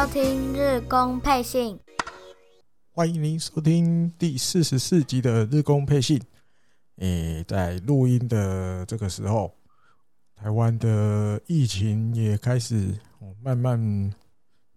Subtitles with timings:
[0.00, 1.78] 收听日工配信，
[2.90, 6.18] 欢迎您收听第四十四集的日工配信。
[6.96, 9.54] 诶，在录音的这个时候，
[10.34, 12.98] 台湾的疫情也开始
[13.42, 13.78] 慢慢，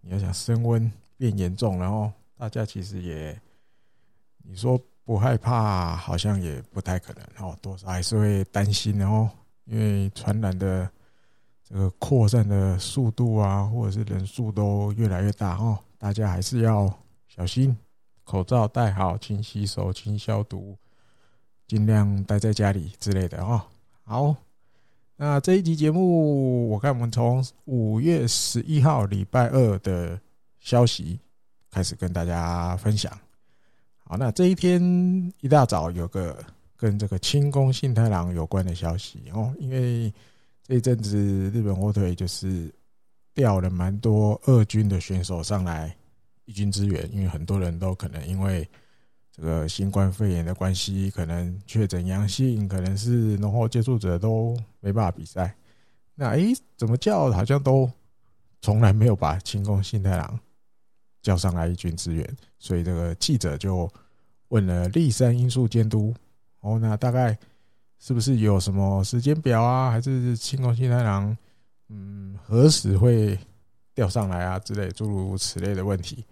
[0.02, 3.40] 你要想升温变严重，然后大家其实也，
[4.42, 9.30] 你说不害怕，好像也不太可能哦，多少还是会担心哦，
[9.64, 10.86] 因为传染的。
[11.66, 16.92] 这个扩散的速度啊，或者是人数都越来越大哦，大家还是要
[17.26, 17.74] 小心，
[18.22, 20.76] 口罩戴好，勤洗手，勤消毒，
[21.66, 23.62] 尽量待在家里之类的哦。
[24.02, 24.36] 好，
[25.16, 30.20] 那这一集节目，我看我们从五月十一号礼拜二的
[30.60, 31.18] 消息
[31.70, 33.10] 开始跟大家分享。
[34.04, 34.82] 好，那这一天
[35.40, 36.44] 一大早有个
[36.76, 40.12] 跟这个清宫信太郎有关的消息哦，因为。
[40.66, 41.18] 这一阵子，
[41.50, 42.72] 日本火腿就是
[43.34, 45.94] 调了蛮多二军的选手上来
[46.46, 48.66] 一军支援，因为很多人都可能因为
[49.30, 55.54] 这个新冠肺炎的关系，可能确诊阳性，可能是浓厚接触者，都没办法比赛。
[56.14, 57.90] 那诶，怎么叫好像都
[58.62, 60.40] 从来没有把清宫信太郎
[61.20, 63.86] 叫上来一军支援，所以这个记者就
[64.48, 66.14] 问了立山因素监督，
[66.60, 67.38] 哦，那大概。
[68.06, 69.90] 是不是有什么时间表啊？
[69.90, 71.34] 还是清宫幸太郎，
[71.88, 73.38] 嗯，何时会
[73.94, 74.58] 调上来啊？
[74.58, 76.22] 之类诸如此类的问题。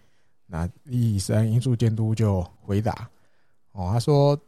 [0.44, 3.08] 那栗山因素监督就回答：
[3.70, 4.38] 哦，他说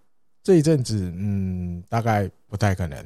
[0.43, 3.03] 这一阵子，嗯，大概不太可能。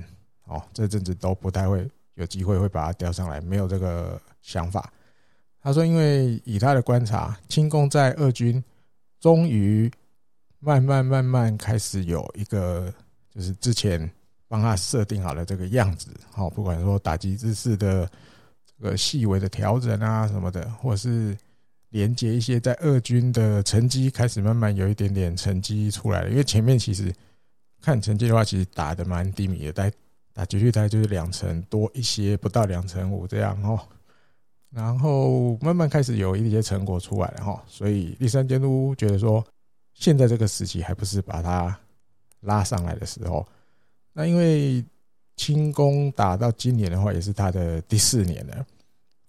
[0.47, 4.93] 哦，这阵子都不太会有机会会把他调上来，没有这个想法。
[5.63, 8.61] 他说，因为以他的观察，清宫在二军
[9.21, 9.89] 终于
[10.59, 12.93] 慢慢慢慢开始有一个。
[13.39, 14.11] 就是之前
[14.49, 18.11] 帮他设定好了这个样子，好，不管说打击姿势的
[18.67, 21.39] 这个细微的调整啊什么的，或者是
[21.91, 26.31] 连接一些在二军的成绩，开始慢慢有一点点成绩出来了。
[26.31, 27.15] 因为前面其实
[27.81, 29.93] 看成绩的话，其实打的蛮低迷的，但
[30.33, 33.79] 打击率大概就是两成多一些，不到两成五这样哦。
[34.71, 39.47] 然后慢慢开始有一些成果出来了哈，所以第三监督觉得说，
[39.95, 41.79] 现在这个时期还不是把它。
[42.41, 43.47] 拉上来的时候，
[44.13, 44.85] 那因为
[45.37, 48.67] 轻功打到今年的话，也是他的第四年了，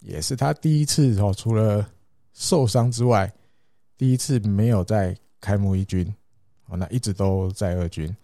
[0.00, 1.88] 也是他第一次哦，除了
[2.32, 3.32] 受伤之外，
[3.96, 6.06] 第一次没有在开幕一军
[6.66, 8.14] 哦，那一直都在二军。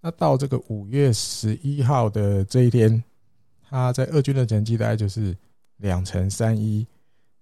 [0.00, 3.02] 那到这个五月十一号的这一天，
[3.68, 5.36] 他在二军的成绩大概就是
[5.76, 6.86] 两成三一，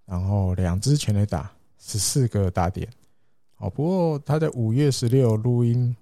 [0.05, 2.87] 然后两支全垒打，十四个打点。
[3.56, 5.97] 哦，不过他在五月十六录音。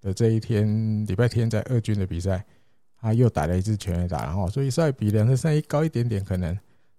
[0.00, 2.44] 的这一天，礼拜天在二军的比赛，
[2.98, 6.48] 他又打了一支全垒打，然后所以稍微比两成三一高一点点可能，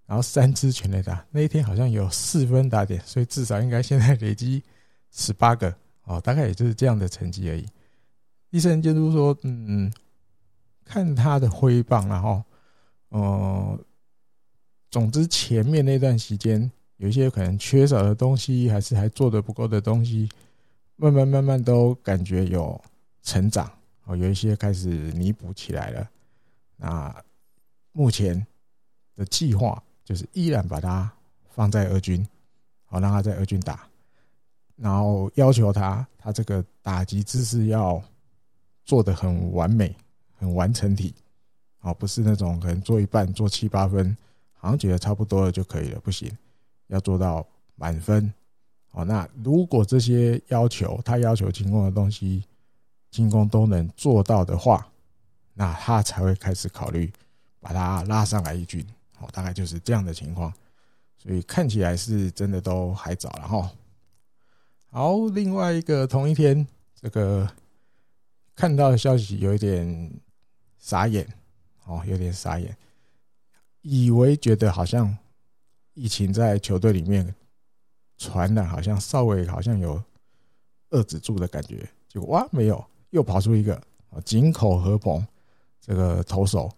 [0.06, 4.62] 然后三支全垒打，那一天好像有四分打点，所以至少应该现在累积
[5.10, 5.74] 十八个
[6.04, 7.66] 哦，大概也就是这样的成绩而已。
[8.50, 9.92] 医生监督说，嗯，
[10.84, 12.42] 看他的挥棒，然后，
[13.08, 13.78] 呃，
[14.90, 20.28] 总之前面那段时间有一些可能缺少的东西，还是还做得不够的东西，
[20.96, 22.80] 慢慢慢慢都感觉有。
[23.22, 23.70] 成长
[24.04, 26.10] 哦，有一些开始弥补起来了。
[26.76, 27.24] 那
[27.92, 28.44] 目前
[29.14, 31.10] 的计划就是依然把他
[31.50, 32.26] 放在俄军，
[32.84, 33.88] 好让他在俄军打，
[34.74, 38.02] 然后要求他，他这个打击姿势要
[38.84, 39.94] 做得很完美、
[40.34, 41.14] 很完成体，
[41.82, 44.16] 哦，不是那种可能做一半、做七八分，
[44.52, 46.28] 好像觉得差不多了就可以了，不行，
[46.88, 47.46] 要做到
[47.76, 48.32] 满分。
[48.90, 52.44] 哦，那如果这些要求，他要求清宫的东西。
[53.12, 54.90] 进攻都能做到的话，
[55.54, 57.12] 那他才会开始考虑
[57.60, 58.84] 把他拉上来一军。
[59.20, 60.52] 哦，大概就是这样的情况。
[61.18, 63.70] 所以看起来是真的都还早了哈。
[64.90, 66.66] 好，另外一个同一天，
[67.00, 67.48] 这个
[68.56, 70.10] 看到消息有一点
[70.78, 71.24] 傻眼，
[71.84, 72.76] 哦，有点傻眼，
[73.82, 75.16] 以为觉得好像
[75.94, 77.32] 疫情在球队里面
[78.18, 80.02] 传染，好像稍微好像有
[80.90, 82.84] 遏制住的感觉，结果哇，没有。
[83.12, 83.74] 又跑出一个
[84.10, 85.24] 啊，井口和鹏
[85.80, 86.70] 这个投手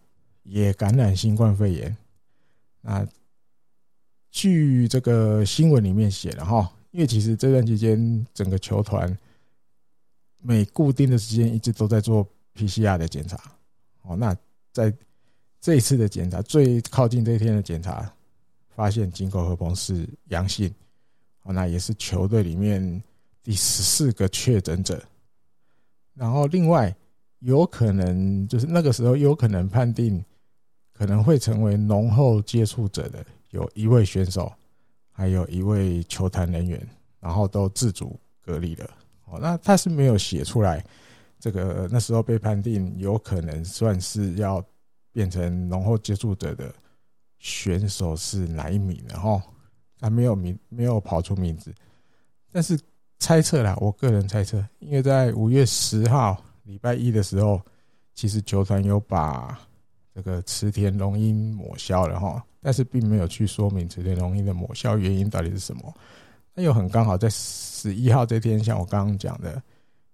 [0.44, 1.96] 也感染新冠肺炎。
[2.80, 3.04] 那
[4.30, 9.16] 据这个新闻里面写的哈，因为其实这段期间整个球团
[10.38, 13.40] 每固定的时间一直都在做 PCR 的检查。
[14.02, 14.36] 哦，那
[14.72, 14.92] 在
[15.60, 18.12] 这一次的检查最靠近这一天的检查，
[18.74, 20.72] 发现井口和鹏是阳性。
[21.44, 23.02] 哦，那也是球队里面
[23.42, 25.02] 第十四个确诊者。
[26.14, 26.94] 然后，另外
[27.40, 30.24] 有可能就是那个时候有可能判定
[30.92, 34.52] 可能会成为浓厚接触者的有一位选手，
[35.10, 36.80] 还有一位球坛人员，
[37.20, 38.88] 然后都自主隔离了。
[39.26, 40.84] 哦，那他是没有写出来，
[41.38, 44.64] 这个那时候被判定有可能算是要
[45.12, 46.72] 变成浓厚接触者的
[47.38, 49.42] 选手是哪一名的哈？
[49.98, 51.74] 他没有名，没有跑出名字，
[52.52, 52.78] 但是
[53.24, 57.58] 猜测啦，我个人猜测，因为在五月十号礼拜一的时候，
[58.12, 59.58] 其实球团有把
[60.14, 65.94] 这个池田龙英抹消了哈，但是并没有去说明池田龙英的抹消原因到底是什么。
[66.52, 69.62] 那又很刚好在十一号这天，像我刚刚讲的，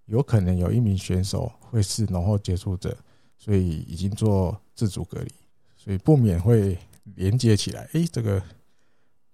[0.05, 2.97] 有可能有一名选手会是浓厚接触者，
[3.37, 5.29] 所以已经做自主隔离，
[5.75, 6.77] 所以不免会
[7.15, 7.89] 连接起来。
[7.91, 8.41] 诶，这个。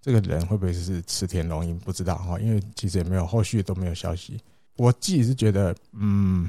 [0.08, 1.78] 这个人会不会是池田龙英？
[1.80, 4.40] 不知道哈，因为其实也没有后续都没有消息。
[4.78, 6.48] 我自己是觉得，嗯，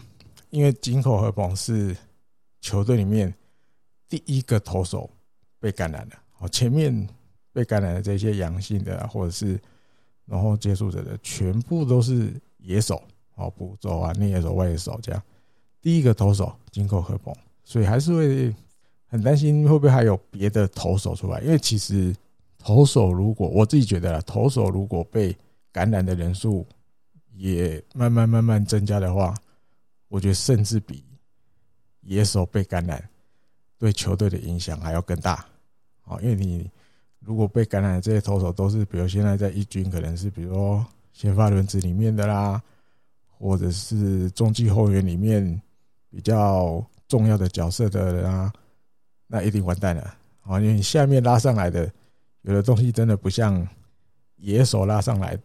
[0.50, 1.94] 因为井口和朋是
[2.62, 3.34] 球队里面
[4.08, 5.10] 第一个投手
[5.60, 7.06] 被感染的，哦，前面
[7.52, 9.60] 被感染的这些阳性的或者是
[10.26, 13.04] 然后接触者的，全部都是野手
[13.36, 15.22] 哦，捕手啊、内野手、外野手这样。
[15.82, 17.36] 第一个投手井口和朋，
[17.66, 18.56] 所以还是会
[19.06, 22.16] 很担心会不会还有别的投手出来，因为其实。
[22.62, 25.36] 投手如果我自己觉得啦，投手如果被
[25.72, 26.68] 感染的人数
[27.34, 29.34] 也慢慢慢慢增加的话，
[30.10, 31.02] 我觉得甚至比
[32.02, 33.02] 野手被感染
[33.78, 35.46] 对球队的影响还要更大
[36.04, 36.20] 啊。
[36.22, 36.70] 因为你
[37.20, 42.62] 如果被感染的这些投手都是，比如现在在一军可能是比如说先发轮子里面的啦，
[43.38, 45.60] 或者是中继后援里面
[46.10, 48.52] 比较重要的角色的人啊，
[49.28, 50.02] 那一定完蛋了。
[50.42, 51.90] 啊，因为你下面拉上来的。
[52.42, 53.68] 有的东西真的不像
[54.38, 55.38] 野手拉上来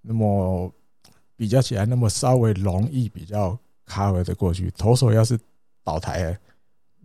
[0.00, 0.72] 那么
[1.36, 3.56] 比较起来那么稍微容易比较
[3.86, 4.70] cover 的过去。
[4.72, 5.38] 投手要是
[5.84, 6.36] 倒台了，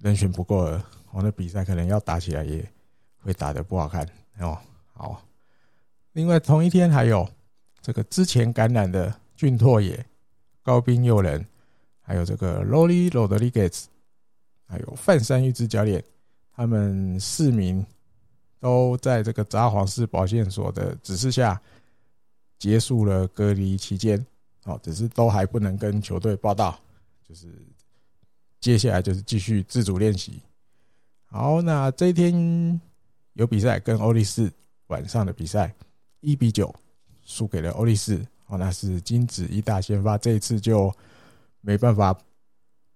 [0.01, 2.67] 人选不够了，我的比赛可能要打起来也
[3.19, 4.07] 会打得不好看
[4.39, 4.57] 哦。
[4.93, 5.23] 好，
[6.13, 7.27] 另外同一天还有
[7.81, 10.03] 这个之前感染的俊拓也、
[10.63, 11.45] 高滨祐人，
[12.01, 13.85] 还有这个 Rolly Rodriguez，
[14.65, 16.03] 还有范山裕之教练，
[16.55, 17.85] 他们四名。
[18.63, 21.61] 都在这个札幌市保健所的指示下
[22.57, 24.25] 结束了隔离期间，
[24.63, 26.79] 哦，只是都还不能跟球队报到，
[27.27, 27.47] 就是
[28.61, 30.41] 接下来就是继续自主练习。
[31.25, 32.79] 好，那这一天
[33.33, 34.49] 有比赛，跟欧力士
[34.87, 35.75] 晚上的比赛
[36.21, 36.73] 一比九
[37.25, 40.89] 输给了欧力士，哦，那是金子一大先发，这一次就
[41.59, 42.17] 没办法。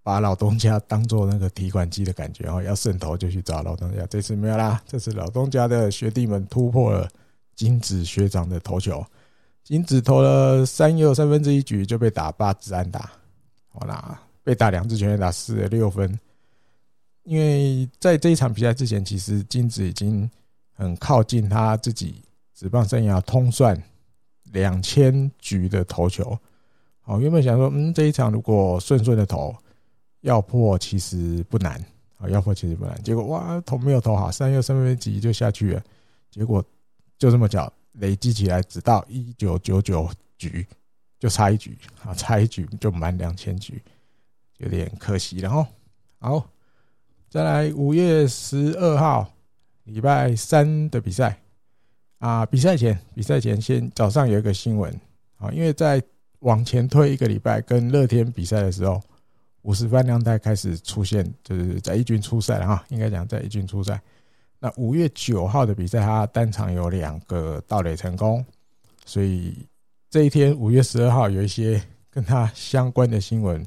[0.08, 4.06] 把老东家当做那个提款机的感觉，哦，要胜投就去找老东家。
[4.06, 7.06] 这次没有啦，这次老东家的学弟们突破了
[7.54, 9.04] 金子学长的投球。
[9.62, 13.12] 金子投了三又三分之一局就被打八支安打，
[13.68, 16.18] 好啦，被打两支全垒打，四六分。
[17.24, 20.26] 因为在这一场比赛之前，其实金子已经
[20.72, 22.22] 很靠近他自己
[22.54, 23.78] 职棒生涯通算
[24.52, 26.38] 两千局的投球。
[27.02, 29.54] 好，原本想说，嗯，这一场如果顺顺的投。
[30.20, 31.80] 要破其实不难
[32.16, 33.00] 啊，要破其实不难。
[33.02, 35.82] 结果哇，投没有投好，三又三分之一就下去了。
[36.30, 36.64] 结果
[37.16, 40.66] 就这么巧，累积起来直到一九九九局，
[41.20, 43.80] 就差一局啊，差一局就满两千局，
[44.58, 45.68] 有点可惜了哈。
[46.18, 46.50] 好，
[47.30, 49.32] 再来五月十二号
[49.84, 51.38] 礼拜三的比赛
[52.18, 54.92] 啊，比赛前比赛前先早上有一个新闻
[55.36, 56.02] 啊，因为在
[56.40, 59.00] 往前推一个礼拜跟乐天比赛的时候。
[59.62, 64.00] 五十番亮带开始出现，就是在一军出赛了哈，应该讲在一军出赛。
[64.60, 68.44] 那五月九号的比赛，他单场有两个盗垒成功，
[69.04, 69.56] 所以
[70.10, 73.64] 这一天五月十二号有一些跟他相关的新闻，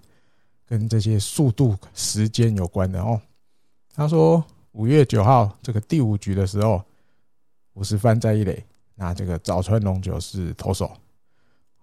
[0.65, 3.21] 跟这些速度时间有关的哦。
[3.93, 6.83] 他说五月九号这个第五局的时候，
[7.73, 8.63] 五十番在一垒，
[8.95, 10.91] 那这个早川龙九是投手，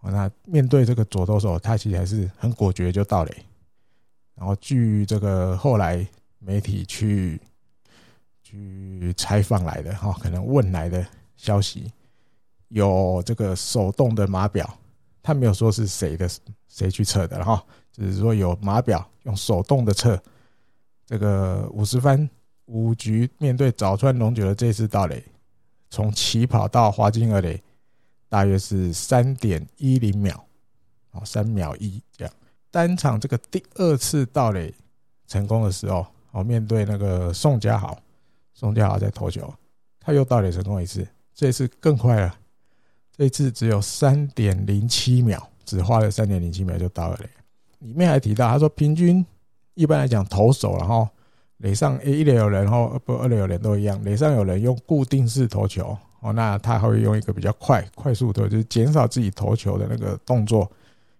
[0.02, 3.44] 那面对这个左投手，他其实还是很果决就盗垒。
[4.38, 6.06] 然后据这个后来
[6.38, 7.40] 媒体去
[8.44, 11.04] 去采访来的哈，可能问来的
[11.36, 11.92] 消息，
[12.68, 14.78] 有这个手动的码表，
[15.20, 16.30] 他没有说是谁的
[16.68, 17.60] 谁去测的哈，
[17.92, 20.16] 只是说有码表用手动的测
[21.04, 22.30] 这个五十番
[22.66, 25.20] 五局面对早川龙九的这次盗垒，
[25.90, 27.60] 从起跑到滑进二垒
[28.28, 30.46] 大约是三点一零秒，
[31.10, 32.32] 哦，三秒一这样。
[32.70, 34.72] 单场这个第二次盗垒
[35.26, 37.98] 成功的时候，哦，面对那个宋家豪，
[38.54, 39.52] 宋家豪在投球，
[40.00, 42.34] 他又盗垒成功一次，这次更快了，
[43.16, 47.28] 这次只有三点零七秒，只花了三点零七秒就盗了垒。
[47.80, 49.24] 里面还提到，他说平均
[49.74, 51.08] 一般来讲投手，然后
[51.58, 60.70] 垒上一垒有人，然后不二垒有人都一样，垒上有人用固定式投球，哦，那他会用一个比较快、快速的，就是减少自己投球的那个动作，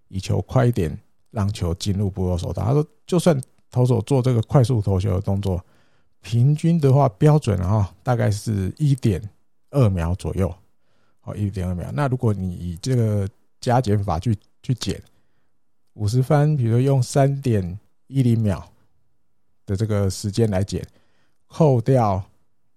[0.08, 0.98] 以求快一点
[1.30, 2.64] 让球进入捕手手套。
[2.64, 5.64] 他说，就算投手做这个快速投球的动作，
[6.20, 9.22] 平均的话标准啊，大概是一点
[9.70, 10.54] 二秒左右，
[11.22, 11.90] 哦，一点二秒。
[11.92, 13.28] 那如果你以这个
[13.60, 15.02] 加减法去去减
[15.94, 18.66] 五十分，比如用三点一零秒
[19.66, 20.86] 的这个时间来减，
[21.46, 22.24] 扣掉。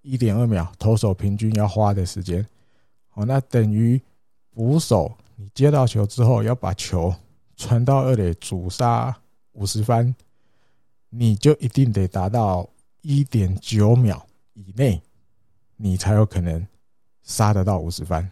[0.03, 2.43] 一点二秒，投手平均要花的时间，
[3.13, 4.01] 哦，那等于
[4.49, 7.13] 捕手你接到球之后要把球
[7.61, 9.15] 传到二垒阻杀
[9.51, 10.15] 五十番，
[11.09, 12.67] 你就一定得达到
[13.01, 14.99] 一点九秒以内，
[15.77, 16.65] 你才有可能
[17.21, 18.27] 杀得到五十番。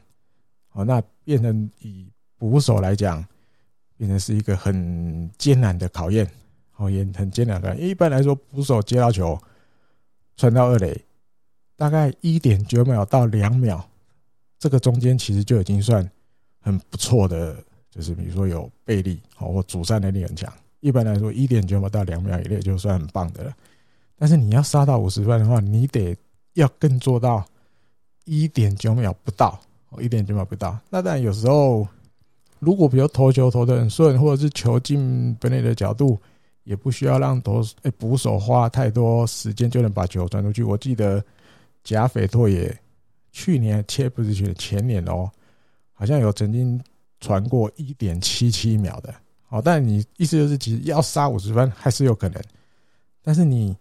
[0.72, 3.24] 哦，那变成以捕手来讲，
[3.98, 6.28] 变成是一个很艰难的考验，
[6.78, 7.76] 哦，也很艰难的。
[7.78, 9.40] 一般来说，捕手接到球
[10.36, 11.06] 传到二垒。
[11.76, 13.88] 大概一点九秒到两秒，
[14.58, 16.12] 这个中间其实就已经算
[16.60, 17.64] 很不错的，
[18.00, 20.52] 就是比如说有背力哦，或阻杀能力很强。
[20.80, 23.54] 一般来说，一点九秒到两秒以内就算很棒的了。
[24.18, 26.16] 但是你要杀到五十分的话，你得
[26.54, 27.46] 要更做到
[28.24, 30.80] 一点九秒不到哦，一点九秒不到。
[30.90, 31.86] 那当然有时候，
[32.60, 36.18] 如果比如投球投得很顺，或者是球进本垒的角度，
[36.64, 40.64] 也不需要让投诶捕手花太多时间就能把球传出去。
[40.64, 41.22] 我记得。
[41.82, 42.78] 贾斐拓也
[43.32, 45.32] 去年切不是去前年哦，
[45.94, 46.80] 好像有曾经
[47.20, 49.14] 传过一点七七秒的。
[49.46, 52.42] 好，但你意思就是，其实要杀五十分还是有可能，
[53.22, 53.76] 但是你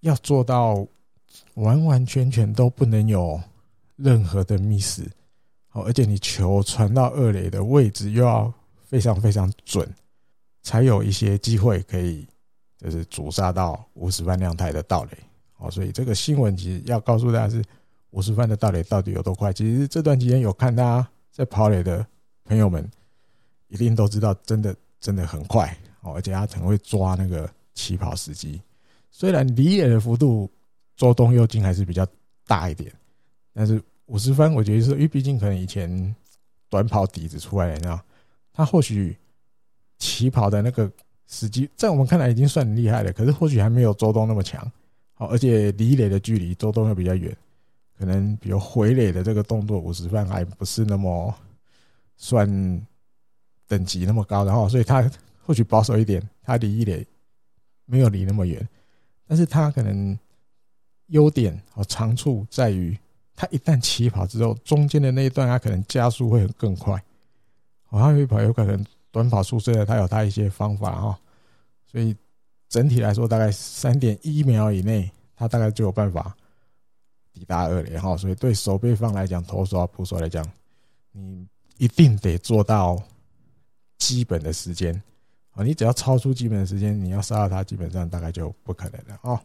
[0.00, 0.86] 要做到
[1.54, 3.40] 完完全全都不能有
[3.96, 5.02] 任何的 miss，
[5.68, 9.88] 好，而且你球传到二垒的位置又要非常非常准，
[10.62, 12.26] 才有一些机会可以
[12.76, 15.10] 就是阻杀到五十万亮太的盗垒。
[15.58, 17.64] 哦，所以这个新闻其实要告诉大家是
[18.10, 19.52] 五十分的盗垒到底有多快。
[19.52, 22.04] 其实这段期间有看他在跑垒的
[22.44, 22.88] 朋友们，
[23.68, 28.60] 一定都知道，真的真的很快哦，而且他很会抓那个起跑时机。
[29.10, 30.50] 虽然离垒的幅度
[30.96, 32.06] 周东佑京还是比较
[32.46, 32.92] 大一点，
[33.52, 36.14] 但是五十分我觉得是因为毕竟可能以前
[36.68, 38.00] 短跑底子出来的，你知道，
[38.52, 39.16] 他或许
[39.98, 40.90] 起跑的那个
[41.26, 44.70] 时机在我们看来已经算厉害了，可是或许还没有周东那么强。
[45.14, 47.34] 好，而且离垒的距离周东又比较远，
[47.96, 51.32] 可能比如回垒的这个动作五十分还不是那么
[52.16, 52.46] 算
[53.66, 55.10] 等级那么高的哈，所以他
[55.44, 57.06] 或许保守一点，他离一垒
[57.84, 58.68] 没有离那么远，
[59.26, 60.18] 但是他可能
[61.06, 62.98] 优点和长处在于，
[63.34, 67.02] 他一旦起跑之后，中间的那一段他可能加速会更快，
[67.84, 71.18] 好，他会跑有可能短跑出身的，他有他一些方法哈，
[71.86, 72.14] 所以。
[72.70, 76.34] 整体来说，大概三点一秒以内，他大概就有办法
[77.32, 78.16] 抵达二垒哈。
[78.16, 80.44] 所以对守备方来讲，投手啊、捕手来讲，
[81.12, 81.46] 你
[81.78, 83.02] 一定得做到
[83.98, 84.94] 基本的时间
[85.52, 85.62] 啊。
[85.64, 89.40] 你只要超出基本的时间，你要杀了他，基本上大概就不可能了哦。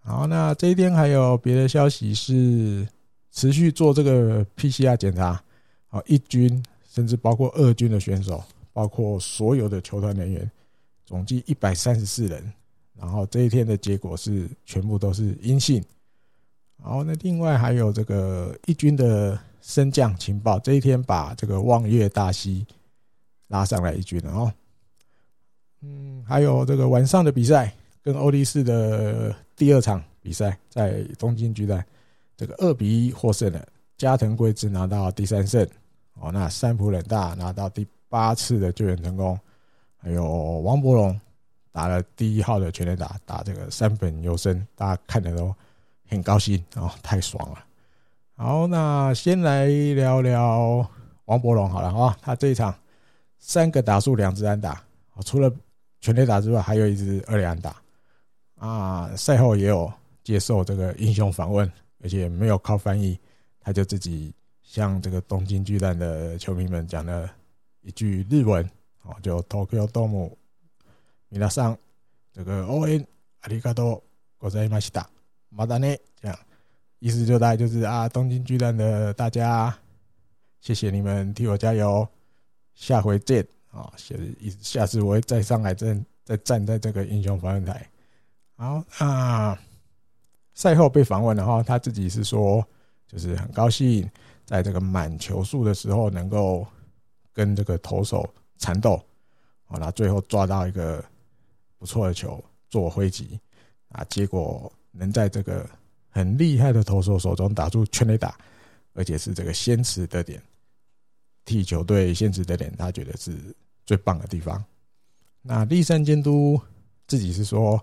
[0.00, 2.86] 好，那这一天还有别的消息是
[3.32, 5.42] 持续做这个 PCR 检查
[5.88, 10.50] 啊，一军甚至包括二军的选手，包括所有的球团人员。
[11.04, 12.52] 总计一百三十四人，
[12.98, 15.80] 然后这一天的结果是全部都是阴性。
[16.82, 22.64] 好那另外还有这个一军的升降情报，这一天把这个望月大希
[23.48, 24.52] 拉上来一军了哦。
[25.82, 31.84] 嗯，还有这个晚上的比赛，跟欧力士的第二场比赛在东京巨蛋，
[32.36, 33.66] 这个二比一获胜了，
[33.98, 35.68] 加藤贵之拿到第三胜。
[36.14, 39.36] 哦，那三浦稔大拿到第八次的救援成功。
[39.96, 40.24] 还有
[40.60, 41.20] 王柏融
[41.72, 45.52] 打了第一号的全垒打，打这个三本优生，大家看的都
[46.08, 47.65] 很高兴哦，太爽了。
[48.35, 50.89] 好，那先来聊聊
[51.25, 52.73] 王柏融好了啊，他这一场
[53.39, 54.83] 三个打数两支安打，
[55.25, 55.51] 除了
[55.99, 57.75] 全垒打之外，还有一支二垒安打
[58.55, 59.15] 啊。
[59.15, 59.91] 赛后也有
[60.23, 61.71] 接受这个英雄访问，
[62.03, 63.19] 而且没有靠翻译，
[63.59, 64.33] 他就自己
[64.63, 67.29] 向这个东京巨蛋的球迷们讲了
[67.81, 68.67] 一句日文。
[69.03, 70.31] 哦，就 Tokyo Dome，
[71.31, 71.77] 皆さん，
[72.31, 73.03] 这个応援
[73.41, 74.03] ありがと
[74.39, 75.09] うございました。
[75.51, 76.37] またね，这样
[76.98, 79.76] 意思就大概就是啊，东京巨蛋的大家，
[80.60, 82.06] 谢谢你们替我加油，
[82.74, 83.92] 下回见啊！
[83.96, 87.88] 下意思下次我会再上来站，再站在这个英雄访问台。
[88.56, 89.58] 好啊，
[90.54, 92.66] 赛后被访问的话，他自己是说，
[93.06, 94.10] 就是很高兴
[94.44, 96.66] 在这个满球数的时候，能够
[97.32, 98.28] 跟这个投手。
[98.58, 98.96] 缠斗，
[99.66, 101.04] 好，那最后抓到一个
[101.76, 103.38] 不错的球做挥击
[103.90, 105.68] 啊，结果能在这个
[106.16, 108.34] 很厉害的投手手中打出全垒打，
[108.94, 110.42] 而且是这个先驰的点，
[111.44, 113.36] 替球队先驰的点，他觉得是
[113.84, 114.64] 最棒的地方。
[115.42, 116.58] 那立山监督
[117.06, 117.78] 自己是说，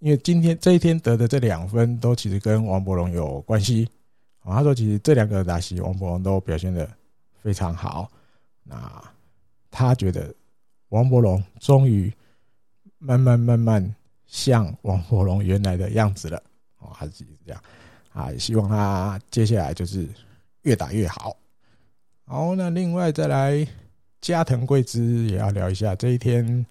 [0.00, 3.88] 因为今天这一天得的这两分都其实跟王柏融有关系。
[4.42, 6.86] 他说，其实这两个打席，王柏融都表现的
[7.40, 8.12] 非常好。
[8.62, 9.02] 那
[9.70, 10.34] 他觉得
[10.90, 12.12] 王柏融终于
[12.98, 13.94] 慢慢慢慢
[14.26, 16.42] 像王柏融原来的样子了。
[16.92, 17.62] 还是这样
[18.12, 20.08] 啊，也希望他接下来就是
[20.62, 21.36] 越打越好。
[22.24, 23.66] 好，那另外再来。
[24.20, 26.64] 加藤贵之也要聊一下，这一天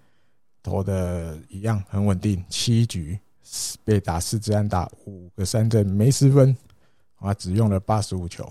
[0.64, 3.20] 投的一样很稳定，七局
[3.84, 6.56] 被打四支安打，五个三振，没失分，
[7.18, 8.50] 啊，只用了八十五球。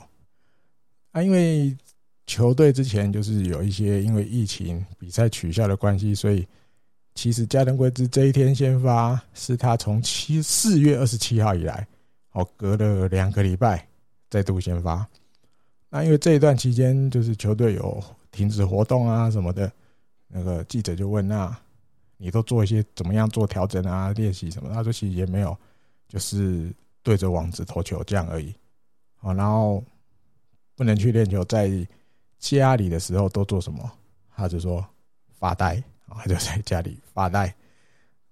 [1.13, 1.75] 啊，因为
[2.27, 6.47] 球队之前就是有一些因为疫情比赛取消的关系，所以
[7.21, 11.87] 其实加藤贵之这一天先发是他从七四月二十七号以来，
[12.33, 13.87] 哦，隔了两个礼拜
[14.31, 15.07] 再度先发。
[15.91, 18.03] 那因为这一段期间就是球队有。
[18.33, 19.71] 停止活动啊什么的，
[20.29, 21.55] 那个记者就问：“那
[22.17, 24.13] 你都做一些怎么样做调整啊？
[24.13, 25.55] 练习什么？”他说：“其实也没有，
[26.07, 26.73] 就是
[27.03, 28.55] 对着网子投球这样而已。”
[29.21, 29.83] 哦，然后
[30.77, 31.69] 不能去练球，在
[32.39, 33.91] 家里的时候都做什么？
[34.37, 34.87] 他就说
[35.33, 37.55] 发呆啊，他就在家里发呆。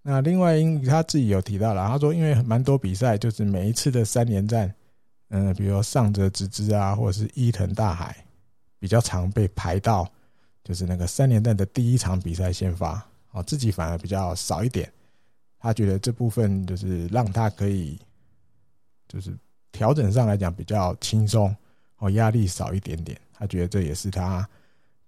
[0.03, 4.75] 那另外，因他自己有提到了，他说因为蛮多比赛就是每一次的三连战，
[5.31, 8.15] 嗯，比如上泽直之啊，或者是伊藤大海。
[8.81, 10.09] 比较常被排到，
[10.63, 14.89] 就是那个三连战的第一场比赛先发，哦，自己反而比较少一点。
[15.59, 17.99] 他觉得这部分就是让他可以，
[19.09, 19.37] 就是
[19.73, 21.53] 调整上来讲比较轻松，
[21.97, 23.21] 哦，压力少一点点。
[23.33, 24.49] 他觉得这也是他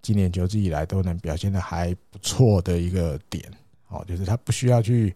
[0.02, 3.44] 今年球季以来都能表现的还不错的一个点，
[3.88, 5.14] 哦，就是他不需要去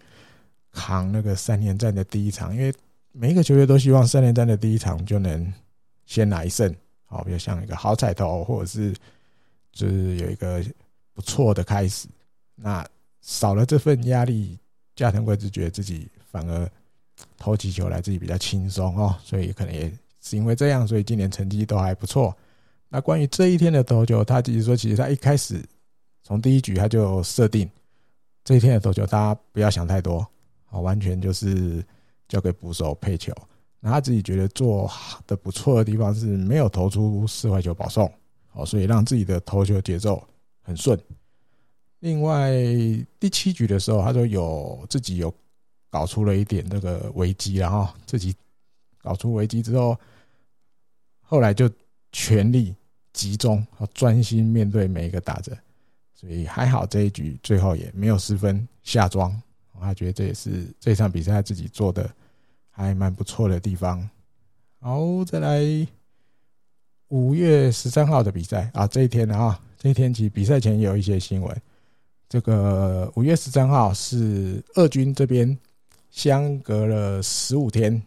[0.72, 2.72] 扛那个三连战的第一场，因为
[3.12, 5.52] 每一个球队都希望三连战的第一场就能
[6.04, 6.74] 先拿一胜。
[7.06, 8.92] 好，比如像一个好彩头，或者是
[9.72, 10.62] 就是有一个
[11.12, 12.08] 不错的开始，
[12.54, 12.84] 那
[13.20, 14.58] 少了这份压力，
[14.96, 16.68] 加藤贵之觉得自己反而
[17.38, 22.36] 投起球来自己比较轻松哦，所以可能也是因为这样，所以今年成绩都还不错。
[22.94, 25.60] 那关于这一天的投球，他自己说，其实他一开始
[26.22, 27.68] 从第一局他就设定
[28.44, 30.24] 这一天的投球，大家不要想太多，
[30.66, 31.84] 好，完全就是
[32.28, 33.34] 交给捕手配球。
[33.80, 34.88] 那他自己觉得做
[35.26, 38.08] 的不错的地方是没有投出四坏球保送，
[38.48, 40.24] 好，所以让自己的投球节奏
[40.62, 40.96] 很顺。
[41.98, 42.52] 另外
[43.18, 45.34] 第七局的时候，他说有自己有
[45.90, 48.32] 搞出了一点这个危机，然后自己
[49.02, 49.98] 搞出危机之后，
[51.22, 51.68] 后来就
[52.12, 52.72] 全力
[53.14, 55.56] 集中，和专心面对每一个打者，
[56.12, 59.34] 所以还好这一局最后也没有失分下庄。
[59.80, 62.10] 他觉得这也是这场比赛自己做的。
[62.76, 64.10] 还蛮不错的地方。
[64.80, 65.62] 好，再来
[67.06, 71.56] 五月十三号的比赛啊，这一天啊，这一天其实比赛前有一些新闻。
[72.28, 75.56] 这个五月十三号是二军这边
[76.10, 78.02] 相隔了十五天，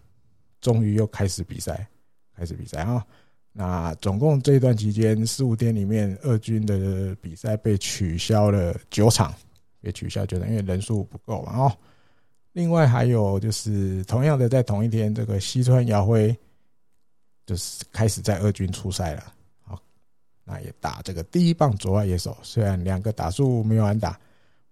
[0.60, 1.88] 终于又开始比赛，
[2.36, 3.08] 开始比赛啊。
[3.60, 9.34] 那总共这段期间十五天里面，二军的比赛被取消了九场，
[9.82, 11.78] 被取消九场，因为人数不够嘛，哦。
[12.54, 16.38] 另外还有就是，同样的在同一天，这个西川遥辉
[17.48, 19.34] 就是开始在二军出赛了。
[19.64, 19.82] 好，
[20.44, 24.20] 那也打这个第一棒左外野手，虽然两个打数没有安打，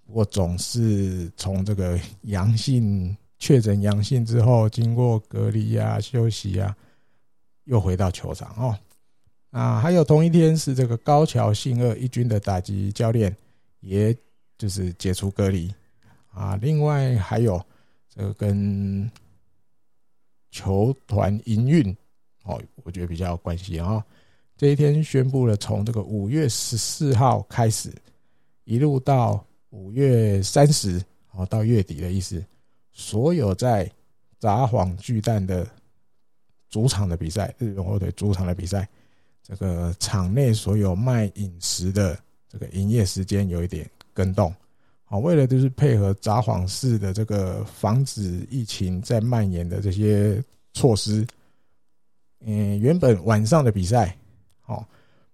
[0.06, 6.78] 不过总是从这个阳性确诊阳性之后，经过隔离啊、休息啊，
[7.65, 8.80] 又回到球场哦。
[9.51, 13.36] 啊，还有同一天是这个高桥幸二一军的打击教练，
[13.82, 14.15] 也
[14.58, 15.71] 就是解除隔离
[16.32, 16.58] 啊。
[16.62, 17.63] 另外还有。
[18.17, 19.12] 这个跟
[20.49, 21.93] 球团营运
[22.43, 24.01] 哦，我觉得比较关系啊。
[24.56, 27.93] 这一天宣布了，从这个五月十四号开始，
[28.63, 32.41] 一路到五月三十，哦，到月底的意思，
[32.93, 33.91] 所有在
[34.39, 35.67] 札幌巨蛋的
[36.75, 38.85] 主场的比赛，日本火腿主场的比赛，
[39.41, 44.53] 这个场内所有卖饮食的这个营业时间有一点更动。
[45.05, 51.25] 好，为了就是配合札幌市的这个防止疫情再蔓延的这些措施，
[52.41, 54.13] 嗯，原本晚上的比赛，
[54.65, 54.85] 哦，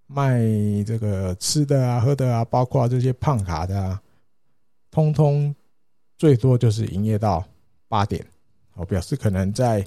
[0.06, 0.38] 卖
[0.86, 4.00] 这个吃的啊、喝的啊，包括这些胖卡的啊，
[4.92, 5.52] 通通
[6.16, 7.44] 最多就是营业到
[7.88, 8.24] 八点，
[8.74, 9.84] 我表示可能在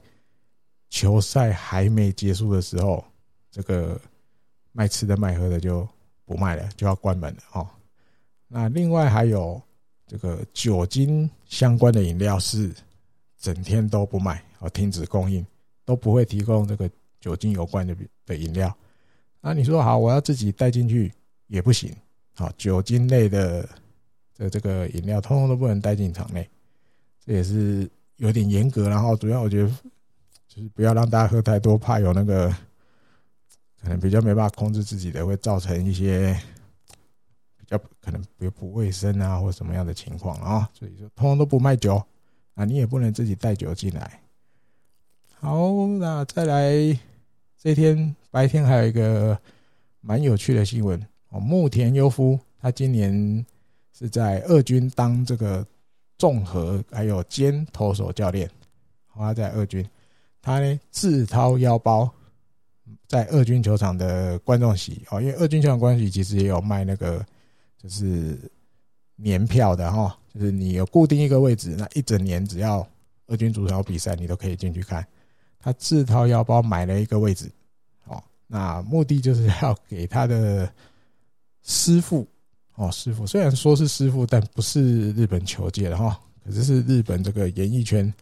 [0.95, 3.03] 球赛还没结束的时候，
[3.51, 3.99] 这个
[4.71, 5.86] 卖吃的、卖喝的就
[6.23, 7.67] 不卖了，就要关门了哦。
[8.47, 9.62] 那另外还有。
[10.08, 12.71] 这个酒精相关的饮料是
[13.39, 15.43] 整天都不卖，哦，停止供应，
[15.84, 16.88] 都不会提供这个
[17.19, 18.71] 酒精有关的的饮料。
[19.41, 21.12] 那你说好，我要自己带进去
[21.47, 21.91] 也不行。
[22.36, 23.67] 好，酒精类的
[24.38, 26.47] 的这个饮料，通通都不能带进场内。
[27.25, 28.88] 这也是有点严格。
[28.88, 29.71] 然后主要我觉得
[30.55, 32.49] 就是不要让大家喝太多，怕有那个
[33.81, 36.33] 可能比较没办法控制自己的，会造成一些
[37.57, 40.69] 比较可能不不卫生啊，或什么样的情况啊。
[40.73, 42.01] 所以说，通通都不卖酒。
[42.53, 44.21] 啊，你也不能自己带酒进来。
[45.41, 46.97] 好，那再来
[47.57, 49.37] 这天白天还有一个
[49.99, 50.97] 蛮有趣的新闻
[51.31, 53.45] 哦，木田优夫他今年
[53.91, 55.67] 是在二军当这个
[56.17, 58.49] 综合还有兼投手教练，
[59.13, 59.85] 他在二军，
[60.45, 62.08] 他呢自掏腰包
[63.08, 67.25] 在二军球场的观众席哦，因为二军球场观众席其实也有卖那个
[67.81, 68.38] 就是
[69.15, 70.15] 年票的哈。
[70.36, 72.86] 就是你有固定一个位置，那一整年只要
[73.27, 75.08] 二军主场比赛，你都可以进去看。
[75.58, 77.49] 他自掏腰包买了一个位置，
[78.03, 80.69] 哦，那目的就是要给他的
[81.63, 82.27] 师傅，
[82.75, 88.13] 哦，师傅虽然说是师傅，但不是日本球界的哈，可是是日本这个演艺圈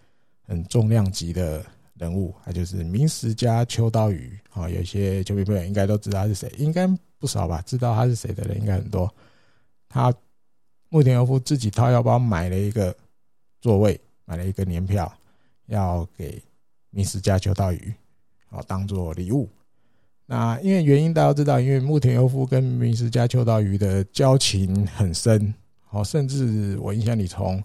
[0.44, 4.70] 很重量级的人物，他就是明石家秋刀鱼啊。
[4.70, 6.88] 有些球迷朋友应该都知道他是谁，应该
[7.20, 7.62] 不少吧？
[7.66, 9.14] 知道他是谁的人应该很多。
[9.90, 10.14] 他。
[10.90, 12.96] 木田优夫自己掏腰包买了一个
[13.60, 15.12] 座位，买了一个年票，
[15.66, 16.40] 要给
[16.92, 17.92] 明石家秋刀鱼，
[18.48, 19.50] 好当做礼物。
[20.28, 25.52] 那因为原因大家都知道，因为木田优夫跟明石家秋刀鱼的交情很深，
[25.82, 27.60] 好，甚至我印象里从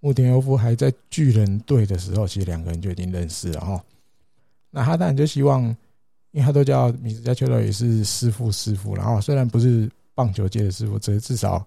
[0.00, 3.84] 木田优夫还在巨人队的时候，其实两个人就已经认识了哈。
[4.70, 5.62] 那他当然就希望，
[6.32, 11.66] 因为他都叫明石家秋刀鱼是师傅师傅，然后虽然不是棒球界的师傅，只是至少。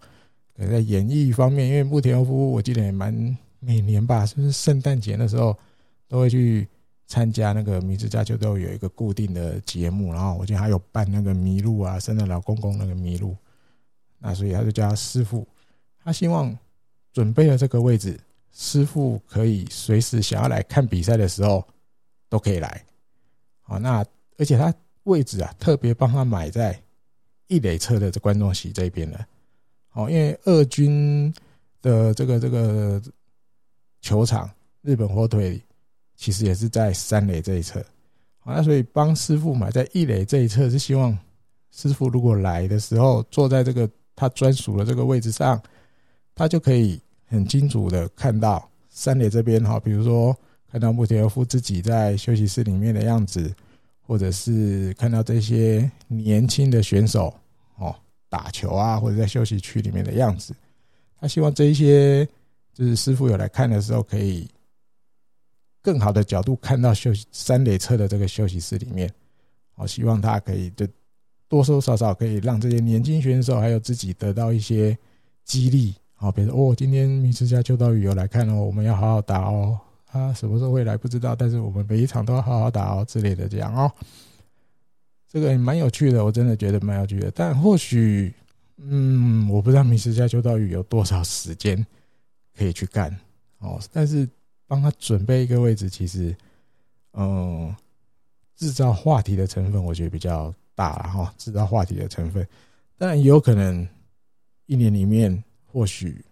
[0.59, 5.57] 在演艺方面，因为木田优夫，我记得也蛮每年吧，是不是圣诞节的时候
[6.05, 6.67] 都会去
[7.07, 13.37] 参加那个明石家秋刀鱼有一个固定的节目，然后我记得还有办那个麋鹿啊，圣诞老公公那个麋鹿，
[14.17, 15.47] 那所以他就叫他师傅，
[16.03, 16.53] 他希望
[17.13, 18.19] 准备了这个位置，
[18.51, 21.65] 师傅可以随时想要来看比赛的时候
[22.29, 22.83] 都可以来。
[23.61, 24.05] 好，那
[24.37, 26.79] 而且他位置啊，特别帮他买在
[27.47, 29.25] 一垒侧的观众席这边的。
[29.93, 31.33] 哦，因为二军
[31.81, 33.01] 的这个这个
[34.01, 34.49] 球场，
[34.81, 35.61] 日本火腿
[36.15, 37.83] 其实也是在三垒这一侧，
[38.39, 41.17] 好那所以帮师傅买在一垒这一侧，是希望
[41.71, 45.61] 师傅如果来的时候坐在这个他专属的这个位置上，
[46.39, 50.33] 他就可以很清楚的看到三垒这边哈，比如说
[50.71, 53.53] 看到木田优夫自己在休息室里面的样子，
[53.99, 57.33] 或者是看到这些年轻的选手
[57.75, 57.93] 哦。
[58.29, 60.55] 打球啊，或者在休息区里面的样子，
[61.19, 62.25] 他希望这一些
[62.73, 64.47] 就是师傅有来看的时候，可以
[65.81, 69.13] 更好的角度看到休息三垒侧的这个休息室里面。
[69.75, 70.87] 我希望他可以就
[71.49, 74.97] 多多少少可以让这些年轻选手还有自己得到一些
[75.43, 75.95] 激励。
[76.21, 79.79] 好，比如说哦，今天明石家秋刀鱼有来看哦，我们要好好打哦。
[80.05, 83.89] 他什么时候会来不知道，但是我们每一场都要好好打哦之类的这样哦。
[85.29, 87.31] 这个也蛮有趣的，我真的觉得蛮有趣的。
[87.31, 88.33] 但或许，
[88.75, 91.87] 嗯，我不知道明石家秋刀鱼有多少时间
[92.57, 93.17] 可以去干
[93.59, 93.79] 哦。
[93.93, 94.27] 但是
[94.67, 96.35] 帮他准备一个位置，其实，
[97.13, 97.73] 嗯，
[98.57, 101.33] 制造话题的成分，我觉得比较大了哈。
[101.37, 102.45] 制造话题的成分，
[102.97, 103.87] 当然有可能
[104.65, 106.23] 一年里面，或许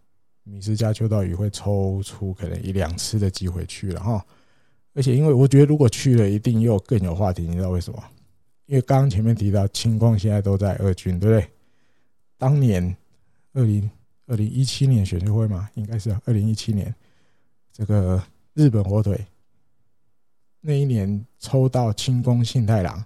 [0.44, 4.26] 米斯加秋道鱼会抽出可能一两次的机会去了哈。
[4.94, 7.44] 而且，因为我觉得如果去了，一定又更有话题。
[7.44, 8.04] 你知道为什么？
[8.66, 11.48] 因为刚刚前面提到青光现在都在二军，对不对？
[12.38, 12.96] 当年
[13.54, 13.90] 二零
[14.26, 16.94] 二零一七年选秀会嘛，应该是二零一七年，
[17.72, 18.22] 这个
[18.54, 19.24] 日本火腿
[20.60, 23.06] 那一年抽到青宫信太郎，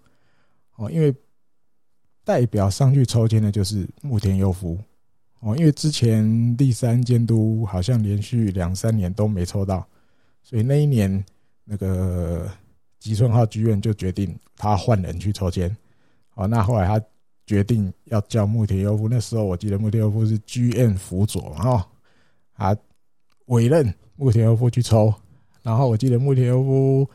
[0.78, 1.14] 哦，因为
[2.24, 4.80] 代表上去抽签的就是木田优夫，
[5.42, 9.86] 哦，因为之前第三监督好像连续两三年都没抽到，
[10.42, 11.24] 所以那一年
[11.66, 12.50] 那个。
[13.02, 15.76] 吉村浩剧院就决定他换人去抽签，
[16.36, 17.04] 哦，那后来他
[17.48, 19.10] 决定要叫木田优夫。
[19.10, 21.84] 那时候我记得木田优夫是 GM 辅佐，然后
[22.56, 22.78] 他
[23.48, 25.12] 委任木田优夫去抽。
[25.64, 27.10] 然后我记得木田优夫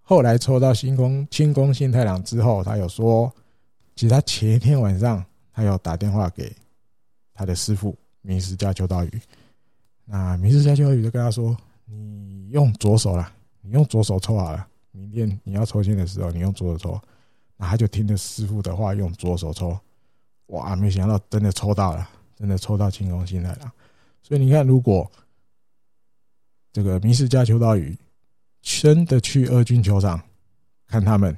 [0.00, 3.32] 后来抽到新宫清宫信太郎之后，他有说，
[3.94, 6.52] 其实他前一天晚上他有打电话给
[7.34, 9.20] 他的师傅明石家秋刀鱼。
[10.04, 17.00] 那明石家秋刀鱼就跟他说：“你用左手啦，你用左手抽好了。”明天你要抽签的时候，你用左手抽，
[17.56, 19.78] 那他就听着师傅的话，用左手抽。
[20.48, 23.72] 哇，没想到真的抽到了，真的抽到青宫信太郎。
[24.22, 25.10] 所以你看，如果
[26.72, 27.96] 这个明石家秋刀鱼
[28.60, 30.22] 真的去二军球场
[30.86, 31.34] 看他们，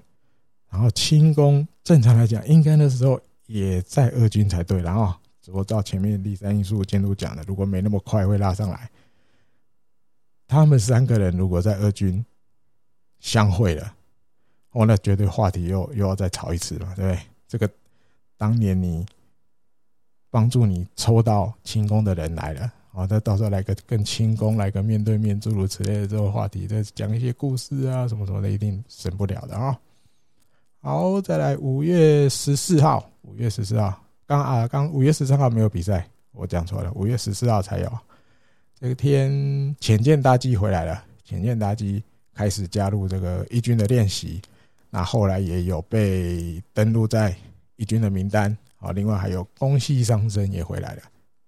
[0.69, 4.83] 然后轻功正常来讲，应该那时候也在二军才对。
[4.83, 8.91] 然后，只不过照前面第三因素监督讲的，如果没那么快会拉上来。
[10.49, 12.25] 他们三个人如果在二军
[13.21, 13.95] 相会了，
[14.71, 17.21] 哦，那绝对话题又又要再吵一次了，对不对？
[17.47, 17.71] 这个
[18.39, 19.05] 当年你
[20.31, 29.79] 帮助你抽到轻功的人来了，哦，那到时候来个更轻功，来个面对面，诸如此类的这个话题，再讲一些故事啊，什么什么的，一定省不了的啊。
[30.81, 37.93] 好，再来五月十四号，五月十四号，刚啊，刚五月十三号没有比赛，我讲错了，五月十四号才有。
[38.81, 42.03] 这个天，浅见大基回来了，浅见大基
[42.35, 44.41] 开始加入这个一军的练习，
[44.91, 47.35] 那后来也有被登录在
[47.77, 48.93] 一军的名单啊。
[48.93, 51.03] 另外还有宫西尚生也回来了，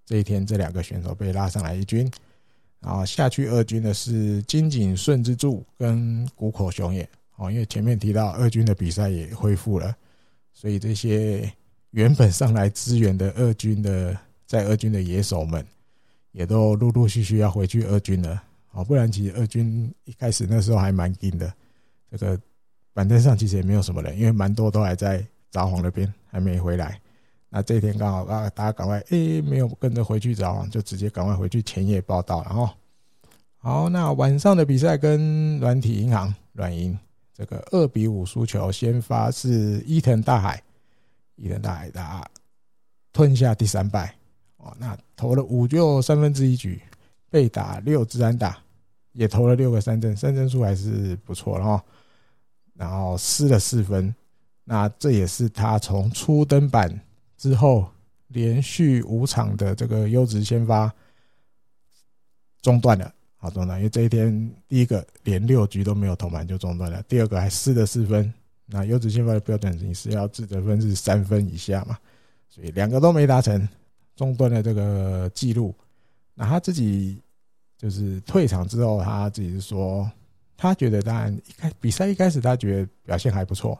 [0.04, 2.10] 这一天这两个选手被拉上来一军，
[2.80, 7.08] 然后下去二军的是金井顺之助跟谷口雄也。
[7.36, 9.94] 哦，因为前面提到二军的比赛也恢复了，
[10.54, 11.52] 所以这些
[11.96, 14.14] 原本上来支援的二军的
[14.46, 15.66] 在二军的野手们，
[16.30, 18.42] 也都陆陆续续要回去二军了。
[18.72, 21.50] 哦，不然其实二军一开始那时候还蛮硬的，
[22.11, 22.38] 这个
[22.92, 27.00] 板凳上其实也没有什么人，因为蛮多都还在札幌那边还没回来。
[27.48, 32.74] 那这一天刚好啊，大家赶快诶，没有跟着回去札幌，就直接赶快回去前夜报道了哈。
[33.56, 36.96] 好，那晚上的比赛跟软体银行软银。
[37.32, 40.62] 这个二比五输球，先发是伊藤大海，
[41.37, 42.29] 伊藤大海打
[43.12, 44.14] 吞下第三败
[44.57, 44.75] 哦。
[44.79, 46.81] 那投了五就三分之一局，
[47.31, 48.59] 被打六支安打，
[49.12, 51.83] 也投了六个三振，三振数还是不错的哈。
[52.75, 54.14] 然后失了四分，
[54.64, 57.01] 那这也是他从初登板
[57.38, 57.88] 之后
[58.29, 60.92] 连续五场的这个优质先发
[62.61, 63.12] 中断了。
[63.38, 68.33] 好中断，因为这一天第一个连六局都没有投满就中断了，第二个还失了四分。
[68.66, 71.96] 那优质先发的标准你是要自得分是三分以下嘛，
[72.48, 73.68] 所以两个都没达成，
[74.14, 75.74] 中断了这个记录。
[76.35, 77.20] 那他自己
[77.79, 80.11] 就是退场之后，他自己是说，
[80.57, 83.79] 他觉得当然一开比赛一开始他觉得表现还不错，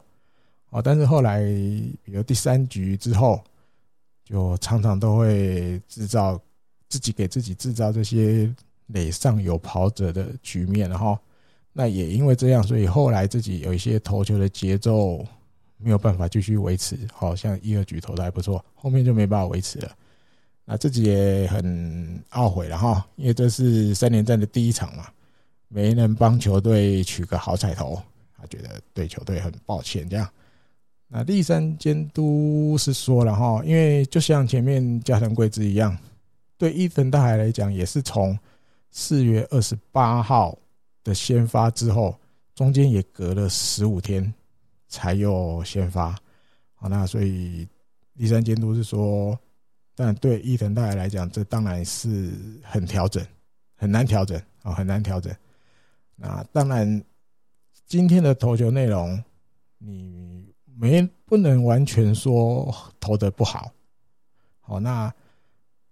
[0.69, 1.41] 哦，但是后来
[2.03, 3.43] 比如第三局之后，
[4.23, 6.39] 就常常都会制造
[6.87, 8.53] 自己给自己制造这些。
[8.91, 11.19] 垒上有跑者的局面，然后
[11.77, 15.23] 那也因为这样，所以后来自己有一些投球的节奏
[15.77, 19.91] 没有办法继续维持，好像一二局投的还不错，后面就没办法维持了。
[20.65, 25.05] 那自己也很懊悔了哈，因为这是三连战的第一场嘛，
[25.67, 28.01] 没能帮球队取个好彩头，
[28.35, 30.27] 他觉得对球队很抱歉这样。
[31.07, 35.95] 那第三监督是说了哈，因为就像前面加藤贵之一样，
[36.57, 38.35] 对伊藤大海来讲也是从。
[38.89, 40.57] 四月二十八号
[41.07, 42.19] 的先发之后，
[42.53, 44.33] 中间也隔了十五天
[44.89, 46.13] 才有先发。
[46.75, 47.65] 好，那所以
[48.13, 49.39] 第三监督是说，
[49.95, 53.25] 但对伊藤大海来讲，这当然是很调整，
[53.75, 55.33] 很难调整啊，很难调整。
[56.17, 57.01] 那当然，
[57.85, 59.23] 今天的投球内容，
[59.77, 63.71] 你没不能完全说投得不好。
[64.59, 65.13] 好，那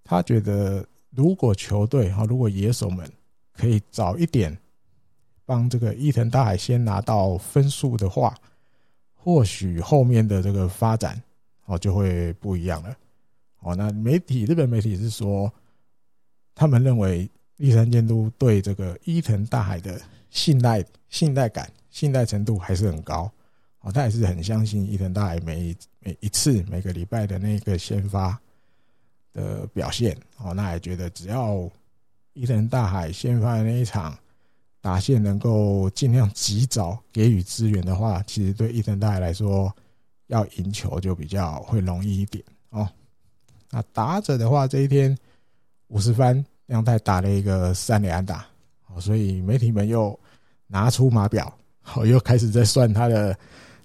[0.03, 0.85] 他觉得。
[1.15, 3.09] 如果球队哈，如果野手们
[3.53, 4.53] 可以早一点
[5.45, 8.35] 帮这个伊藤大海先拿到分数的话，
[9.13, 11.21] 或许后面的这个发展
[11.65, 12.95] 哦就会不一样了。
[13.61, 15.51] 哦，那媒体日本媒体是说，
[16.53, 23.31] 他们认为立山监督对这个伊藤大海的信赖、信赖感、信赖程度还是很高。
[23.81, 28.39] 哦，他也是很相信伊藤大海每每一次每个礼拜的那个先发。
[29.35, 31.69] 的表现哦，那也觉得只要
[32.31, 34.17] 伊藤大海先发的那一场
[34.85, 39.75] 打线能够尽量及早给予支援的话，其实对伊藤大来说
[40.27, 42.87] 要赢球就比较会容易一点哦。
[43.71, 45.17] 那打者的话，这一天
[45.87, 48.45] 五十番阳太打了一个三连打
[48.93, 50.17] 哦，所以媒体们又
[50.67, 51.51] 拿出码表，
[51.95, 53.35] 哦，又开始在算他的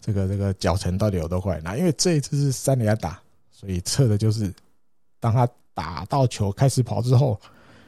[0.02, 1.58] 这个这个脚程到底有多快。
[1.64, 3.18] 那因为这一次是三连打，
[3.50, 4.52] 所以测的就是。
[5.18, 7.40] 当他打到球开始跑之后，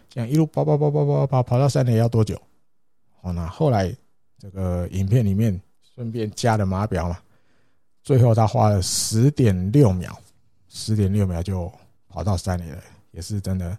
[0.08, 2.40] 这样一路跑跑跑跑跑跑跑到三垒要多久？
[3.22, 3.92] 哦，那后来
[4.38, 5.60] 这个影片里面
[5.94, 7.18] 顺便加了码表嘛，
[8.02, 10.16] 最后他花了十点六秒，
[10.68, 11.72] 十点六秒就
[12.08, 12.82] 跑到三垒了，
[13.12, 13.78] 也是真的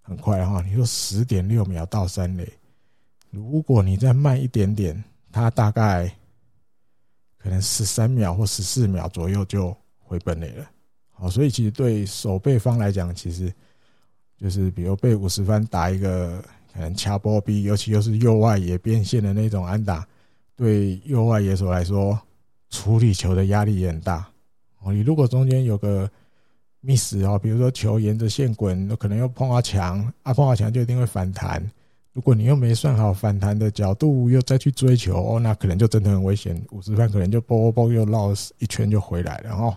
[0.00, 0.60] 很快哈。
[0.62, 2.52] 你说十点六秒到三垒，
[3.30, 6.12] 如果你再慢一点点，他大概
[7.38, 10.70] 可能十三秒或十四秒左右就回本垒了。
[11.16, 13.54] 哦，所以其实对守备方来讲，其实
[14.36, 20.06] 就是比如被五十番打一个可能掐波比，尤其又是右外野变线的那种安打，
[20.56, 22.18] 对右外野手来说，
[22.70, 24.30] 处理球的压力也很大
[24.80, 24.92] 哦。
[24.92, 26.10] 你如果中间有个
[26.82, 31.62] miss 哦，比如说球沿着线滚，可能又碰到墙，啊，碰到墙就一定会反弹。
[32.12, 36.60] 如果你又没算好反弹的角度，又再去追球，哦，那可能就真的很危险。
[36.70, 39.76] 五十分可能就啵啵啵又绕一圈就回来了哦。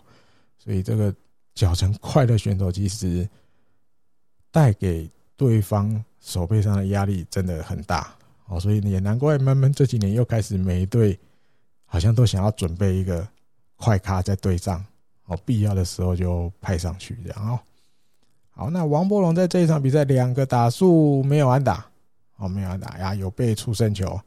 [0.57, 1.13] 所以这个
[1.53, 3.29] 脚程快的选手，其实
[4.49, 8.13] 带给对方手背上的压力真的很大
[8.47, 8.59] 哦。
[8.59, 11.19] 所以也难怪慢慢这几年又开始每一队
[11.85, 13.27] 好像都想要准备一个
[13.75, 14.83] 快咖在队上
[15.25, 17.59] 哦，必要的时候就派上去这样哦。
[18.51, 21.85] 好，那王柏融在这一场比赛两个打数没有安打。
[22.37, 24.19] 哦，没有打呀，有被触身球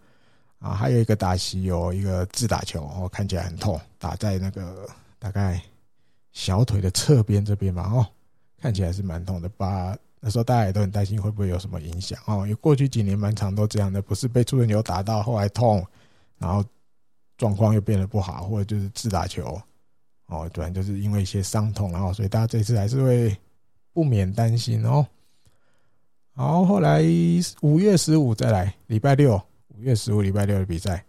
[0.60, 4.88] 啊，还有一个打席有一个自打球，哦，看起来很痛，打在那个
[5.18, 5.60] 大概
[6.32, 8.06] 小腿的侧边这边嘛，哦，
[8.58, 9.48] 看起来是蛮痛的。
[9.50, 9.94] 把
[10.26, 15.86] 那时候大家也都很担心会不会有什么影响哦，因为过去几年蛮常都这样的，不是被触身球打到后来痛，
[16.36, 16.64] 然后
[17.38, 19.56] 状况又变得不好，或者就是自打球
[20.26, 23.36] 哦，对，就是因为一些伤痛，然后所以大家这次还是会
[23.92, 25.06] 不免担心哦。
[26.34, 27.04] 好，后来
[27.62, 31.06] 五月十五再来礼拜六，五月十五礼拜六的比赛，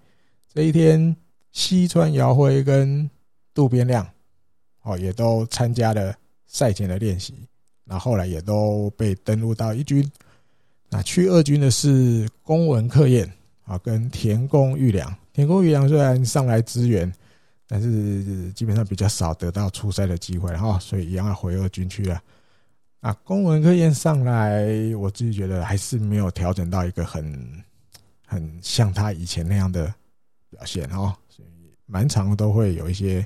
[0.53, 1.17] 这一天
[1.51, 3.09] 西川遥辉跟
[3.51, 4.07] 渡边亮
[4.83, 7.33] 哦也都参加了赛前的练习，
[7.87, 10.05] 那后来也都被登录到一军。
[10.89, 13.29] 那去二军的是公文克彦
[13.65, 17.11] 啊跟田宫裕良，田宫裕良虽然上来支援，
[17.67, 22.21] 但是基本上比较少得到出赛的机会哈，所以一样要回二军去了。
[23.01, 27.63] 啊，公文克彦上来，我自己觉得还是没有调整到一个很
[28.25, 29.93] 很像他以前那样的
[30.49, 33.25] 表现哦，所以蛮常都会有一些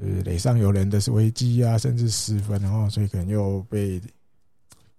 [0.00, 4.00] 呃垒上有人的危机啊，甚至失分，然后所以可能又被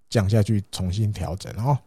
[0.09, 1.77] 降下去重新调整哦。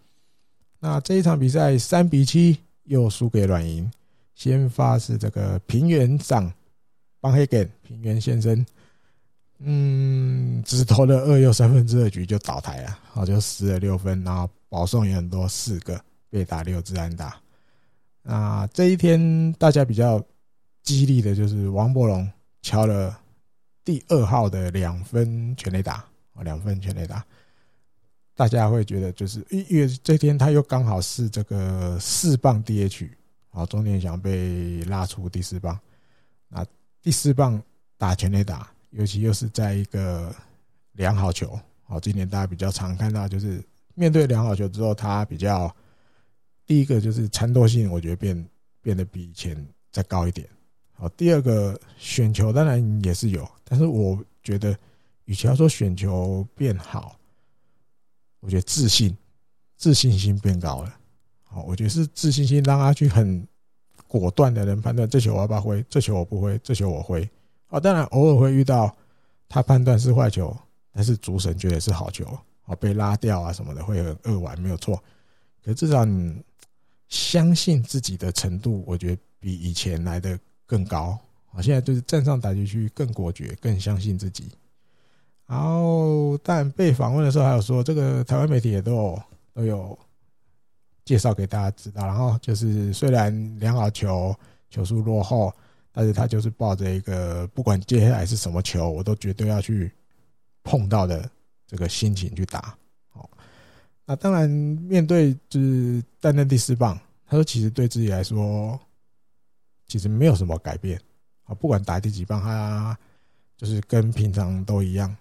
[0.81, 3.91] 那这一场比赛三比七又输给软银，
[4.35, 6.53] 先发是这个平原长
[7.21, 8.67] 邦黑根平原先生。
[9.59, 15.99] 嗯，只投了二又三分之二局就倒台了，好，就失了六分，然后保送也很多，四个
[16.29, 17.41] 被打六支安打。
[18.23, 20.23] 那这一天大家比较
[20.83, 22.29] 激励的就是王柏融
[22.65, 23.21] 敲了
[23.85, 25.97] 第二号的两分全垒打，
[26.33, 27.23] 啊，两分全垒打，
[28.35, 33.11] 大家会觉得就是因为这天他又刚好是这个四棒 DH，
[33.51, 35.79] 啊，钟殿祥被拉出第四棒，
[36.49, 36.65] 那
[37.03, 37.63] 第四棒
[37.99, 38.71] 打全垒打。
[38.93, 40.35] 尤其又是在一个
[40.93, 43.63] 良好球，好，今年大家比较常看到，就是
[43.95, 45.75] 面对良好球之后，他比较
[46.65, 48.49] 第一个就是缠斗性，我觉得变
[48.81, 49.55] 变得比以前
[49.91, 50.49] 再高一点。
[50.95, 54.77] 好，第二个选球当然也是有，但是我觉得
[55.25, 57.19] 与其要说选球变好，
[58.41, 59.17] 我觉得自信
[59.77, 60.97] 自信心变高了。
[61.43, 63.47] 好，我觉得是自信心让他去很
[64.07, 67.29] 果断的人判断，这球我要不要挥，这球我不挥，这球我挥。
[67.67, 68.97] 啊，当然偶尔会遇到
[69.49, 70.57] 他判断是坏球，
[70.93, 72.25] 但是主审觉得是好球，
[72.67, 75.03] 啊，被拉掉啊什么的会很扼腕，没有错。
[75.65, 76.41] 可至少你
[77.09, 81.19] 相信自己的程度，我觉得比以前来的更高。
[81.53, 84.49] 啊，现在就是站上打击区更果决，更相信自己。
[85.47, 89.23] 然后，但被访问的时候还有说，这个台湾媒体也都有
[89.55, 89.99] 都有
[91.05, 92.07] 介绍给大家知道。
[92.07, 94.35] 然后就是虽然两好球
[94.71, 95.53] 球数落后。
[95.97, 99.93] 但是他就是抱着一个不管接下来是什么球，我都绝对要去
[100.65, 101.31] 碰到的
[101.69, 102.77] 这个心情去打。
[103.13, 103.31] 哦，
[104.05, 106.99] 那当然面对就是担任第四棒，
[107.29, 108.77] 他说其实对自己来说
[109.87, 111.01] 其实没有什么改变
[111.45, 112.99] 啊，不管打第几棒，他
[113.57, 115.15] 就是跟平常都一样，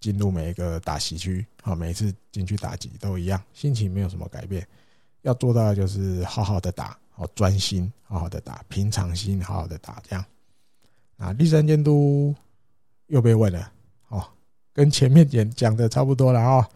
[0.00, 4.66] 进入每一个打席区，啊，每次进去打击都一样，心情没有什么改变，
[5.22, 6.98] 要做到的就是好好的打。
[7.16, 10.24] 好，专心好好的打，平常心好好的打，这样。
[11.16, 12.34] 啊，栗山监督
[13.06, 13.72] 又被问了，
[14.08, 14.26] 哦，
[14.72, 16.68] 跟前面讲讲的差不多了啊。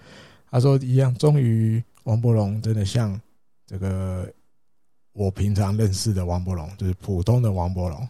[0.48, 3.20] 他说一样，终于王柏融真的像
[3.66, 4.32] 这个
[5.18, 8.08] 我平常认识的王柏融，就是普通的王柏融。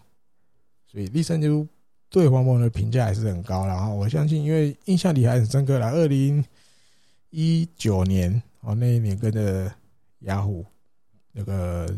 [0.87, 1.67] 所以栗山就
[2.09, 3.65] 对王柏融的评价还是很高。
[3.65, 6.45] 然后我相信，因为印象里还很深刻了，二零
[7.31, 9.69] 一九年哦，那一年跟着
[10.19, 10.65] 雅虎
[11.31, 11.93] 那个。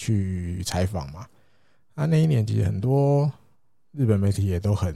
[0.00, 1.26] 去采访嘛？
[1.92, 3.28] 那那一年其实很多
[3.90, 4.94] 日本媒体也都很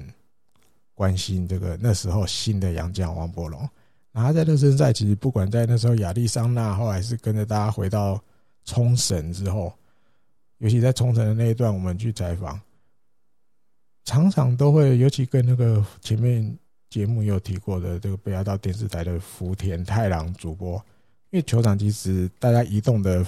[0.95, 3.69] 关心这个那时候新的洋将王柏融。
[4.13, 8.23] 然后在热身赛，其实不管在那时候亚利桑那，后来是跟着大家回到
[8.65, 9.73] 冲绳之后，
[10.59, 12.61] 尤其在冲绳的那一段，我们去采访，
[14.05, 16.57] 常常都会，尤其跟那个前面
[16.91, 20.75] 节目有提过的这个北海道电视台的福田太郎主播，
[21.31, 23.25] 因为球场其实大家移动的。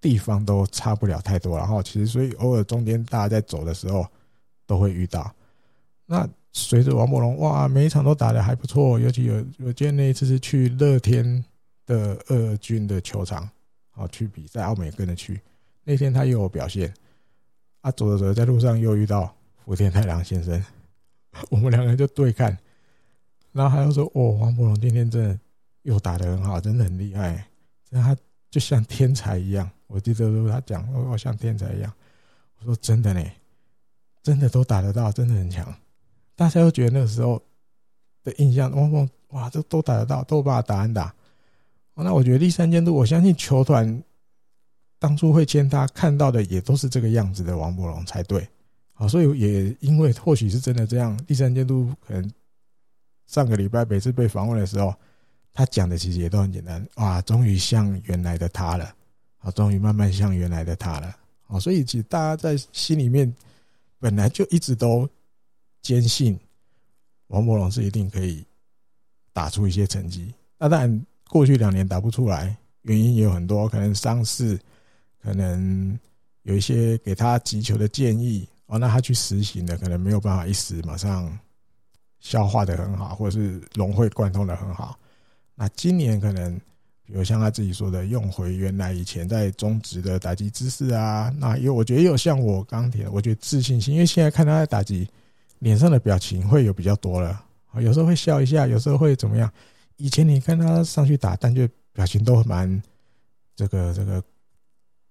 [0.00, 4.06] 地方都差不了太多，然后其实所以偶尔中间大家在走的时候
[4.64, 5.28] 都会遇到。
[6.06, 11.44] 那随着王柏龙哇，每一场都打得还不错，尤其有我记得那一次是去乐天
[11.84, 13.50] 的二军的球场，
[13.98, 15.40] 好去比赛，奥美跟着去。
[15.84, 16.94] 那天他又有表现，
[17.80, 19.34] 啊，走着走着在路上又遇到
[19.64, 20.64] 福田太郎先生，
[21.50, 22.56] 我们两个人就对看，
[23.52, 25.38] 然后他又说：“哦，王柏融今天真的
[25.82, 27.48] 又打得很好，真的很厉害，
[27.90, 28.16] 真的他
[28.50, 31.92] 就像天才一样。”我记得他讲，我像天才一样。
[32.58, 33.24] 我说真的呢，
[34.22, 35.74] 真的都打得到，真的很强。
[36.36, 37.42] 大家都觉得那个时候
[38.22, 41.14] 的印象，汪峰哇，这都打得到，都把他打安打。
[42.02, 44.02] 那我觉得第三监督，我相信球团
[44.98, 48.46] 当初会签他，看到的也都是这个样子的王柏龙才对。
[48.92, 52.32] 好，所以也因为或许是真的这样，第三监督可能
[53.26, 54.94] 上个礼拜每次被访问的时候，
[55.52, 56.84] 他讲的其实也都很简单。
[56.96, 58.94] 哇，终于像原来的他了。
[59.38, 61.16] 好，终于慢慢像原来的他了。
[61.42, 63.32] 好，所以其实大家在心里面
[64.00, 65.08] 本来就一直都
[65.80, 66.38] 坚信
[67.28, 68.44] 王柏龙是一定可以
[69.32, 70.34] 打出一些成绩。
[70.58, 74.58] 那当然，过去两年打不出来，原因也有很多，可能伤势，
[75.22, 75.98] 可能
[76.42, 81.38] 有一些给他击球的建议哦，那他去实行的可能没有办法一时马上
[82.20, 84.98] 消化的很好，或者是融会贯通的很好。
[85.54, 86.60] 那今年可能。
[87.10, 95.08] 比如像他自己说的，用回原来以前在中职的打击姿势啊，那有我觉得有像我刚提的，我觉得自信心，因为现在看他在打击，
[95.60, 97.42] 脸上的表情会有比较多了，
[97.76, 99.50] 有时候会笑一下，有时候会怎么样？
[99.98, 102.82] 以前你看他上去打，但就表情都蛮
[103.54, 104.22] 这个这个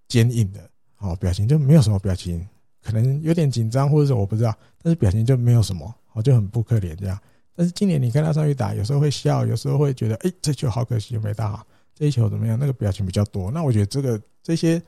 [0.07, 2.45] 坚硬的，哦，表情就没有什么表情，
[2.81, 7.19] 可能有点紧张或者是我不知道，但是表情就没有什么，哦，就很不可怜这样。
[7.53, 11.65] 但是今年你看他上去打，有时候会笑，有时候会觉得，哎，这球好可惜没打好。
[11.93, 12.57] 这一球怎么样？
[12.59, 13.49] 那个表情比较多。
[13.49, 14.79] 那我觉得这个这些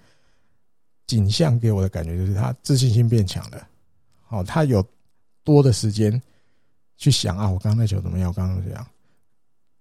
[1.08, 3.68] 景象给我的感觉就是他自信心变强了。
[4.22, 4.86] 好，他有
[5.43, 6.22] 多的时间
[6.95, 8.30] 去想啊，我刚刚那球怎么样？
[8.30, 8.88] 我刚刚怎么样，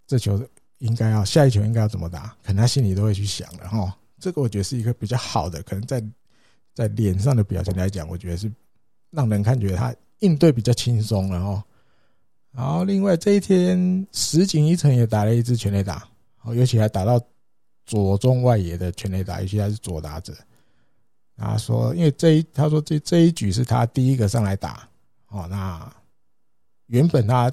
[0.09, 0.44] 这球
[0.78, 2.36] 应该要下一球应该要怎么打？
[2.42, 3.96] 可能他心里都会去想了哈。
[4.18, 6.02] 这个我觉得是一个比较好的，可能在
[6.74, 8.50] 在脸上的表情来讲，我觉得是
[9.11, 11.64] 让人看觉得他应对比较轻松了哈。
[12.50, 16.09] 然后另外这一天石井一成也打了一支全垒打。
[16.54, 17.20] 尤其还打到
[17.84, 20.34] 左中外野的全垒打，尤其还是左打者。
[21.36, 24.88] 他说，因为这一他说这这一局是他第一个上来打，
[25.28, 25.92] 哦，那
[26.86, 27.52] 原本他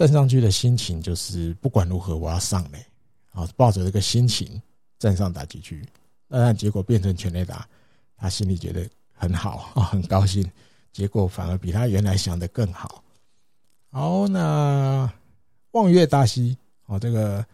[0.00, 2.82] 站上去的心情就是不管如何我要上垒，
[3.32, 4.58] 啊，抱着这个心情
[4.98, 5.86] 站上打几局，
[6.26, 7.68] 那结果变成全垒打，
[8.16, 10.50] 他心里觉得很好啊， 很高兴。
[10.90, 13.04] 结果反而比他原来想的更好。
[13.90, 15.12] 好，那
[15.72, 17.44] 望月大西，哦，这个。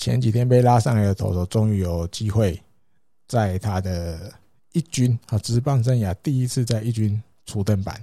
[0.00, 2.62] 前几天被拉上来的投手，终于有机会
[3.26, 4.32] 在他的
[4.70, 8.00] 一军啊，职棒生涯第一次在一军出登板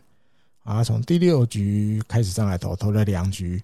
[0.66, 3.64] 啊，从第六局开始上来投，投了两局，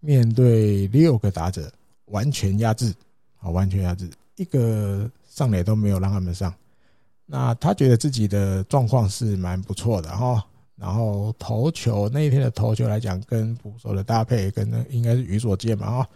[0.00, 1.70] 面对六个打者，
[2.06, 2.92] 完全压制
[3.38, 6.52] 啊，完全压制，一个上垒都没有让他们上。
[7.26, 10.42] 那他觉得自己的状况是蛮不错的哈，
[10.74, 16.08] 然后投球那一天的投球来讲，跟捕手的搭配，跟那应该是宇佐见嘛啊。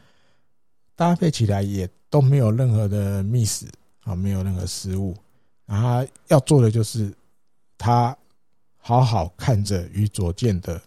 [0.97, 3.66] 搭配起来也都没有任何的 miss
[4.05, 5.14] 啊，没有任何失误。
[5.66, 7.12] 然后他要做的就是，
[7.76, 8.16] 他
[8.85, 10.83] 好好看着于佐健的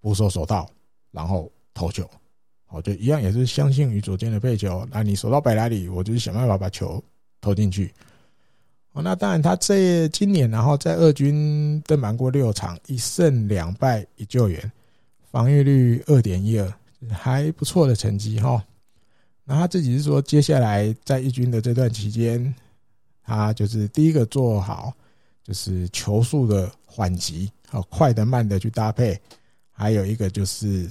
[0.00, 0.68] 捕手手道，
[1.10, 2.08] 然后投球。
[2.64, 4.84] 好，就一样也是相信于佐健的配球。
[4.90, 7.02] 那你手到摆哪里，我就是想办法把球
[7.40, 7.92] 投进去。
[8.92, 14.72] 哦，那当然他这今年然后在二军登板过六场，一胜两败一救援，
[15.30, 16.72] 防御率二点一二，
[17.10, 18.64] 还不错的成绩哈。
[19.44, 22.52] 那他自己是说，接下来在一军的这段期间，
[23.22, 24.92] 他就是第一个做好，
[25.44, 29.20] 就是球速的缓急，好快的慢的去搭配，
[29.70, 30.90] 还有一个就是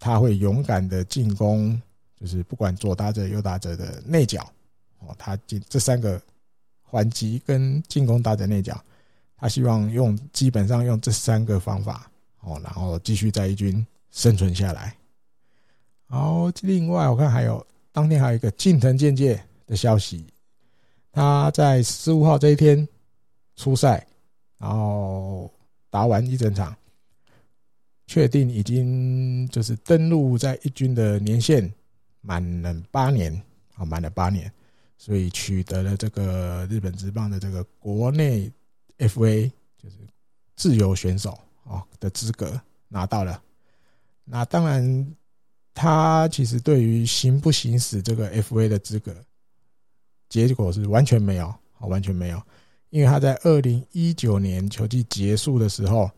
[0.00, 1.80] 他会勇敢的进攻，
[2.18, 4.42] 就是不管左打者右打者的内角，
[4.98, 6.20] 哦，他进这三个
[6.82, 8.76] 缓急跟进攻打者内角，
[9.36, 14.96] 他希望用基本上用这三个方法，哦，然后继续在一军生存下来。
[16.08, 17.64] 好，另外我看还有。
[17.94, 20.26] 当天还有一个近藤健介的消息，
[21.12, 22.88] 他在十五号这一天
[23.54, 24.04] 出赛，
[24.58, 25.03] 然后
[25.94, 26.76] 打完一整场，
[28.04, 31.72] 确定已经就是登录在一军的年限
[32.20, 33.32] 满了八年，
[33.76, 34.50] 啊，满了八年，
[34.98, 38.50] 所以取得了这个日本职棒的这个国内
[38.98, 39.96] FA 就是
[40.56, 43.40] 自由选手啊的资格拿到了，
[44.24, 45.14] 那当然。
[45.76, 49.12] 他其实对于行不行使这个 FA 的资格，
[50.28, 52.40] 结果是完全没有，完全没有，
[52.94, 56.08] 因为他在二零一九年球季结束的时候，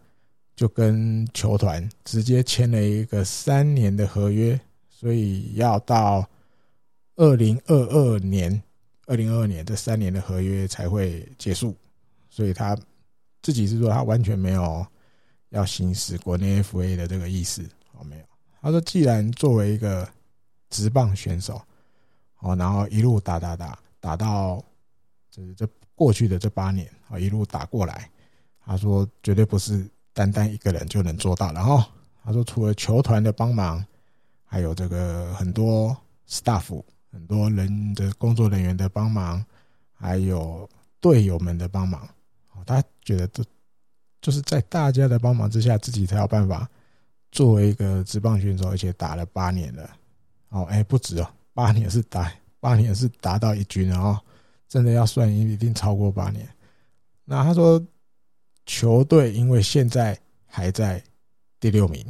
[0.55, 4.61] 就跟球团直接签了一个三年的合约，
[4.91, 6.29] 所以要到
[7.15, 8.63] 二零二二年，
[9.07, 11.75] 二零二二年这三年的合约才会结束，
[12.29, 12.77] 所以他
[13.41, 14.87] 自己是说他完全没有
[15.49, 17.63] 要行使国内 FA 的这个意思，
[17.95, 18.25] 哦，没有。
[18.61, 20.07] 他说，既然作为一个
[20.69, 21.59] 职棒选手，
[22.41, 24.63] 哦，然后一路打打打打到
[25.31, 25.67] 就是这
[25.97, 28.09] 过去的这八年啊，一路打过来，
[28.65, 31.53] 他说绝对不是单单一个人就能做到。
[31.53, 31.83] 然后
[32.23, 33.85] 他说，除了球团的帮忙，
[34.45, 35.97] 还有这个很多
[36.29, 36.81] staff。
[37.13, 39.43] 很多人的工作人员的帮忙，
[39.95, 40.69] 还有
[41.01, 42.07] 队友们的帮忙，
[42.67, 43.43] 他觉得这
[44.21, 46.69] 就是在大家的帮忙之下，自己才有办法
[47.33, 49.89] 作为一个职棒选手，而且打了八年了。
[50.51, 52.31] 哦，哎，不止哦，八年是打
[52.61, 54.21] 八年是达到一军了哦，
[54.69, 56.49] 真的要算一定超过八年。
[57.25, 57.85] 那他说，
[58.65, 61.03] 球队因为现在还在
[61.59, 62.05] 第六名，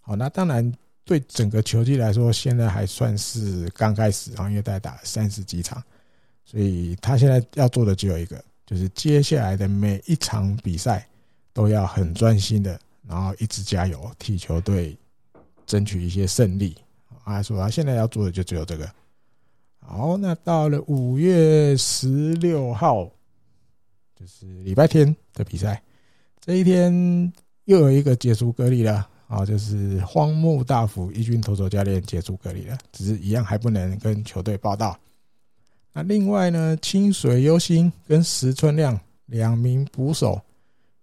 [0.00, 0.72] 好，那当然。
[1.02, 5.82] 对整个球季来说，现在还算是刚开始，然后因为大概打三十几场，
[6.44, 11.04] 所以他现在要做的只有一个，就是接下来的每一场比赛
[11.52, 12.78] 都要很专心的，
[13.08, 14.96] 然后一直加油，替球队
[15.66, 16.76] 争取一些胜利。
[17.24, 18.88] 他说他现在要做的就只有这个。
[19.92, 23.10] 好，那到了五月十六号，
[24.14, 25.82] 就是礼拜天的比赛，
[26.40, 27.32] 这一天
[27.64, 29.08] 又有一个解除隔离了。
[29.26, 34.96] 啊，就是荒木大辅一军投手教练解除隔离了，只是一样还不能跟球队报道。
[35.92, 40.40] 那另外呢，清水优心跟石村亮两名捕手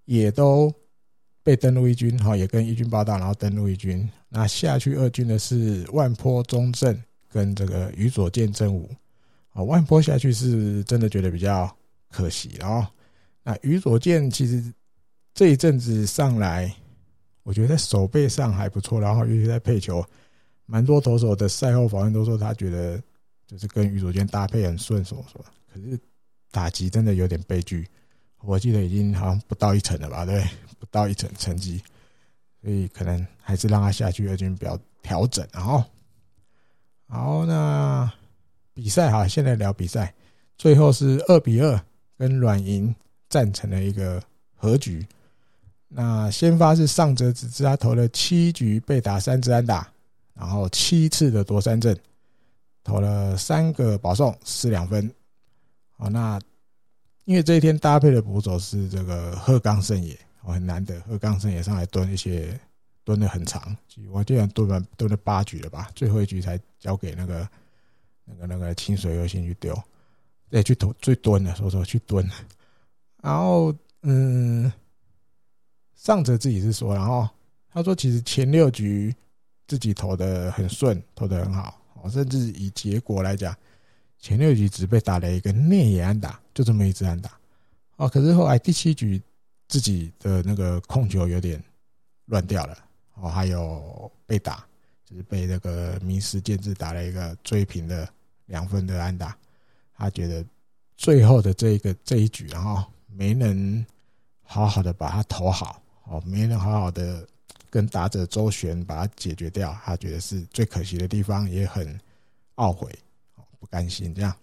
[0.05, 0.73] 也都
[1.43, 4.09] 被登录一军，哈，也跟一军报道，然后登录一军。
[4.29, 6.97] 那下去二军的是万坡中正
[7.29, 8.89] 跟这个宇佐见真吾。
[9.49, 11.75] 啊，万波下去是真的觉得比较
[12.09, 12.87] 可惜，哦
[13.43, 14.73] 那宇佐见其实
[15.33, 16.73] 这一阵子上来。
[17.43, 20.05] 我觉得在手背上还不错，然后尤其在配球，
[20.65, 23.01] 蛮多投手的赛后访问都说他觉得
[23.47, 25.45] 就是跟宇佐见搭配很顺手，是吧？
[25.73, 25.97] 可是
[26.51, 27.87] 打击真的有点悲剧，
[28.41, 30.25] 我记得已经好像不到一成了吧？
[30.25, 30.45] 对，
[30.77, 31.81] 不到一成成绩，
[32.61, 35.47] 所以可能还是让他下去二军比较调整。
[35.53, 35.81] 然后，
[37.07, 38.11] 好，那
[38.73, 40.13] 比赛哈，现在聊比赛，
[40.57, 41.81] 最后是二比二
[42.17, 42.93] 跟软银
[43.29, 44.21] 战成了一个
[44.55, 45.05] 和局。
[45.87, 49.89] 那先发是上泽直之，他投了七局被打三支安打，
[50.33, 51.97] 然后七次的夺三振，
[52.83, 55.09] 投了三个保送失两分。
[55.91, 56.37] 好，那
[57.23, 62.59] 因为这一天搭配的捕手是这个鹤冈胜也，我，很难得，鹤冈胜也上来蹲一些，
[63.07, 63.73] 蹲了很长，
[64.11, 67.49] 我记得蹲了蹲了八局了吧，最后一局才交给那个
[68.25, 69.81] 那个那个清水优先去丢，
[70.49, 72.29] 对，去投最蹲的，说说去蹲，
[73.23, 74.69] 然后嗯。
[75.95, 77.27] 上泽自己是说，然后
[77.73, 79.13] 他说，其实前六局
[79.67, 83.53] 自己投的很顺，投的很好，甚至以结果来讲，
[84.19, 87.31] 前六局只被打了一个内野安打，就这么一支安打。
[87.95, 89.19] 哦，可是后来第七局
[89.67, 91.61] 自己的那个控球有点
[92.25, 92.77] 乱掉了，
[93.19, 94.65] 哦，还有被打，
[95.05, 98.07] 就是被那个名师建制打了一个追平的
[98.45, 99.35] 两分的安打。
[99.95, 100.45] 他觉得
[100.95, 103.85] 最后的这一个这一局，然后没能
[104.43, 105.81] 好好的把它投好。
[106.03, 107.27] 哦，没能好好的
[107.69, 111.99] 跟打者周旋，把它解决掉，他觉得是最可惜的地方，也很
[112.55, 112.89] 懊悔，
[113.59, 114.33] 不甘心这样。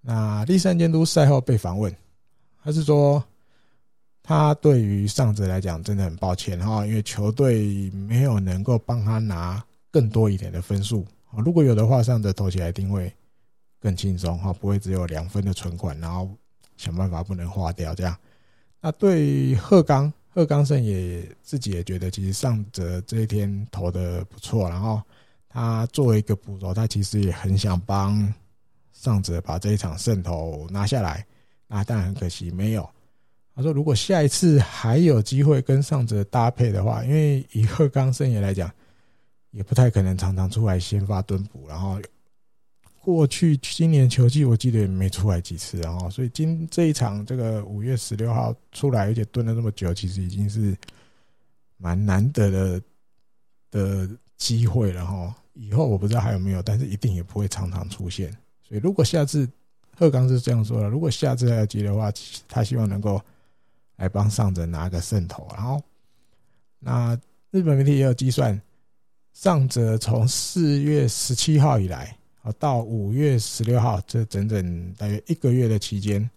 [0.00, 1.94] 那栗山监督赛后被访问，
[2.64, 3.22] 他是说，
[4.22, 11.06] 他对于上泽来讲真的很抱歉哈，因为球队没有能够帮他拿更多一点的分数，
[11.44, 13.12] 如果有的话，上泽投起来一定会
[13.80, 16.30] 更轻松哈，不会只有两分的存款，然后
[16.76, 18.16] 想办法不能花掉这样。
[18.80, 20.12] 那对鹤冈。
[20.34, 24.98] 鹤冈胜也自己也觉得，其实上泽这一天投的不错，然后
[25.46, 28.32] 他作为一个捕手，他其实也很想帮
[28.94, 31.22] 上泽把这一场胜投拿下来。
[31.66, 32.88] 那当然很可惜没有。
[33.54, 38.70] 他说，如果下一次还有机会跟上泽搭配的话，因为以鹤冈胜也来讲，
[39.50, 42.00] 也不太可能常常出来先发蹲捕，然后。
[43.04, 50.72] 过去今年球季我记得也没出来几次，然后所以今这一场这个五月十六号出来，而且蹲了那么久，其实已经是
[51.78, 52.82] 蛮难得的
[53.72, 55.34] 的机会了哈。
[55.54, 58.30] 以后我不知道还有没有，但是一定也不会常常出现。
[58.62, 59.50] 所以如果下次
[59.96, 62.08] 鹤冈是这样说的，如果下次还有机的话，
[62.46, 63.20] 他希望能够
[63.96, 65.46] 来帮上泽拿个胜投。
[65.54, 65.80] 然后
[66.78, 67.18] 那
[67.50, 68.60] 日本媒体也有计算，
[69.32, 72.16] 上泽从四月十七号以来。
[72.42, 76.28] 啊到五月十六号，这整整大约一个月的期间，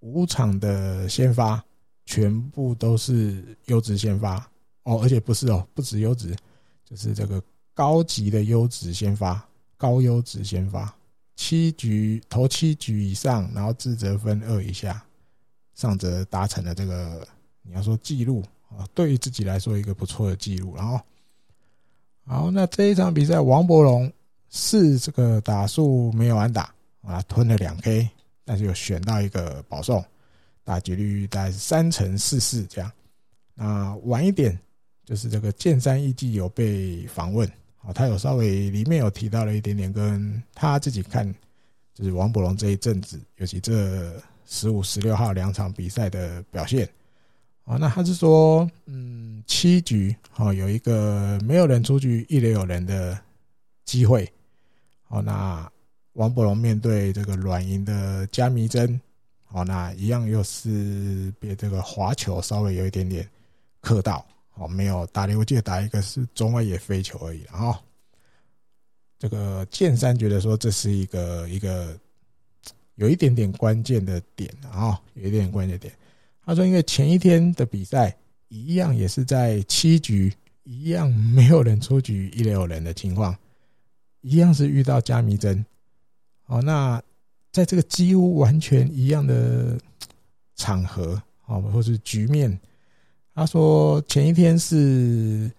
[0.00, 1.64] 五场的先发
[2.04, 4.36] 全部都是优质先发
[4.82, 6.36] 哦，而且不是哦，不止优质，
[6.84, 7.42] 就是这个
[7.72, 9.42] 高级的优质先发，
[9.78, 10.94] 高优质先发，
[11.36, 15.02] 七局投七局以上，然后自责分二以下，
[15.76, 17.24] 上则达成了这个
[17.62, 18.42] 你要说记录
[18.76, 20.74] 啊，对于自己来说一个不错的记录。
[20.74, 21.00] 然后，
[22.24, 24.12] 好，那这一场比赛，王博龙
[24.50, 28.10] 是这个打数没有安打啊，吞了两 K。
[28.48, 30.04] 但是有选到一个保送，
[30.62, 32.88] 打击率大概是三成四四这样。
[33.54, 34.56] 那晚一点
[35.04, 37.48] 就是这个剑山一季有被访问，
[37.82, 41.26] 啊，他有稍微里面有提到了一点点，跟他自己看
[41.92, 44.12] 就是王博龙这一阵子，尤其这
[44.46, 46.88] 十五、十六号两场比赛的表现。
[47.64, 53.18] 啊，那他是说，嗯，七局哦有一个没有人出局，一垒有人的
[53.84, 54.32] 机会，
[55.08, 55.70] 哦那。
[56.16, 58.98] 王柏融面对这个软银的加迷真，
[59.50, 63.28] 哦，那一样又是被这个滑球稍微有一点点
[63.82, 64.24] 磕到，
[64.54, 67.42] 哦，没有打，我记得打一个是中外野飞球而已。
[67.52, 67.76] 然后
[69.18, 71.94] 这个剑山觉得说这是一个一个
[72.96, 75.92] 有一点点关键的点，啊有一点点关键点。
[76.44, 78.16] 他说，因为前一天的比赛
[78.48, 80.32] 一样也是在七局，
[80.64, 83.36] 一样没有人出局，一垒有人的情况，
[84.20, 85.64] 一样是遇到加迷真。
[86.46, 87.02] 哦，那
[87.50, 89.76] 在这个几乎完全一样的
[90.54, 92.58] 场合，哦，或是局面，
[93.34, 95.50] 他说前一天是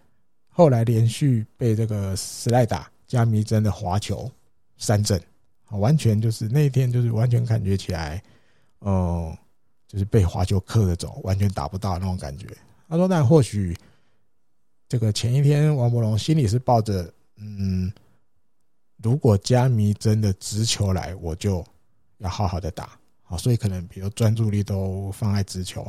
[0.48, 4.32] 后来连续被这个史莱打加迷真的滑球
[4.78, 5.22] 三振，
[5.72, 8.24] 完全就是那一天就是完全感觉起来，
[8.82, 9.36] 嗯，
[9.88, 12.48] 就是被滑球克着走，完全打不到那种感觉。
[12.88, 13.76] 他说，那或许
[14.88, 17.92] 这个前一天王柏融心里是抱着，嗯。
[19.04, 21.64] 如果加迷真的直球来，我就
[22.18, 25.88] 要好好的打，好，所以可能比如专注力都放在直球，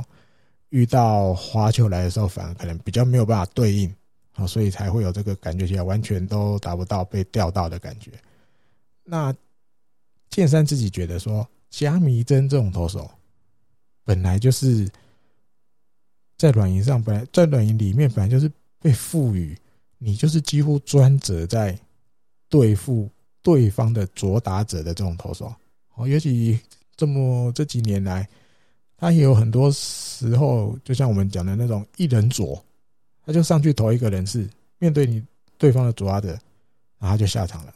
[0.69, 3.91] 遇到滑球来的时候，反而可能比较没有办法对应，
[4.33, 8.13] 好，所以才会有这个感觉起来完全都达不到被钓到的感觉。
[9.03, 9.35] 那
[10.31, 13.11] 剑山自己觉得说，加弥真这种投手，
[14.05, 14.89] 本来就是
[16.37, 18.51] 在软银上，本来在软银里面本来就是
[18.81, 19.57] 被赋予，
[19.99, 21.79] 你就是几乎专责在。
[22.51, 23.11] 对付
[23.43, 25.55] 对方的左打者的这种投手，
[25.97, 26.59] 哦，尤其
[26.97, 28.27] 这么这几年来，
[28.97, 32.65] 他也有很多时候，就像我们讲的那种一人左，
[33.27, 34.49] 他就上去投一个人是
[34.79, 35.23] 面对你
[35.59, 36.39] 对方的左打者，
[36.99, 37.75] 然后就下场了，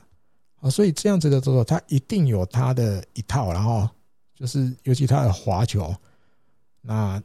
[0.63, 3.87] 啊，所以这样子的投手，他一定有他的一套，然后
[4.35, 5.95] 就是尤其他的滑球，
[6.81, 7.23] 那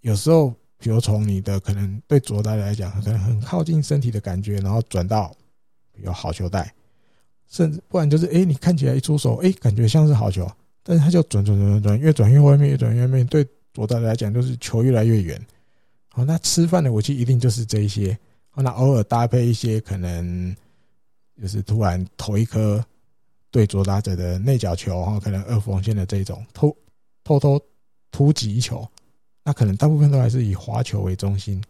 [0.00, 5.32] 有时候，比如从你的可能对左打来讲，可能很靠近身体的感觉，然后转到。
[6.02, 6.72] 有好球带，
[7.46, 10.50] 甚至不然就是哎、你看起来一出手，哎、感觉像是好球，
[10.82, 13.26] 但是他就转转转转转，越转越外面，越转越外面。
[13.26, 15.38] 对左打来讲，就是球越来越远。
[16.08, 18.18] 好，那吃饭的武器一定就是这一些。
[18.48, 20.56] 好，那偶尔搭配一些可能
[21.40, 22.84] 就是突然投一颗
[23.50, 26.76] 对左打者的内角球，哈，可能二缝线的这种偷
[27.24, 27.60] 偷偷
[28.10, 28.86] 突击球，
[29.42, 31.62] 那可能大部分都还是以滑球为中心。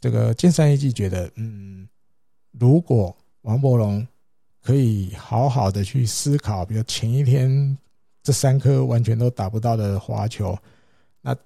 [0.00, 1.88] 这个建山一季觉得，嗯。
[2.56, 4.06] 如果王柏融
[4.62, 7.76] 可以好好的去思考，比如前一天
[8.22, 10.56] 这三颗完全都打不到的滑球，
[11.20, 11.36] 那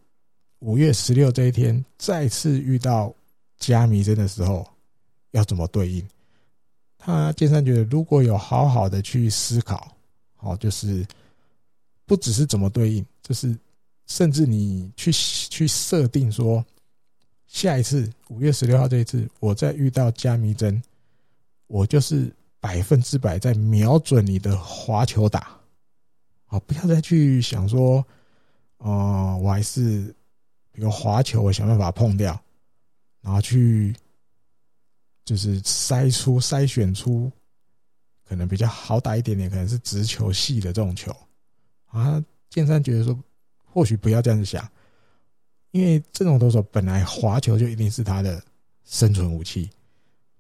[0.59, 3.11] 五月十六这一天再次遇到
[3.57, 4.69] 加迷真的时候，
[5.31, 6.07] 要怎么对应？
[7.09, 9.97] 啊建三觉得，如果有好好的去思考，
[10.37, 11.07] 好，就是
[12.05, 13.57] 不只是怎么对应，就是
[14.05, 16.63] 甚至你去去设定说，
[17.47, 20.83] 下一次五月十六号这一次，我再遇到加迷针。
[21.67, 22.31] 我就是
[22.61, 25.49] 百分之百在瞄准你的滑球打，
[26.47, 28.05] 啊，不要再去想说，
[28.79, 30.15] 哦，我还是
[30.73, 32.39] 比如滑球，我想办法碰掉，
[33.23, 33.95] 然后去
[35.29, 37.31] 就是筛出筛选出
[38.27, 41.15] 可能比较好打一点点，可能是直球系的这种球
[41.89, 42.25] 啊。
[42.49, 43.15] 建山觉得说，
[43.67, 44.67] 或许不要这样子想，
[45.73, 48.43] 因为这种投手本来滑球就一定是他的
[48.87, 49.69] 生存武器。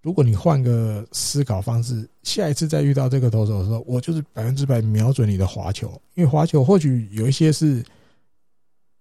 [0.00, 7.84] 如果你换个思考方式，下一次再遇到这个投手的时候，我就是百分之百瞄准你的滑球，因为滑球或许有一些是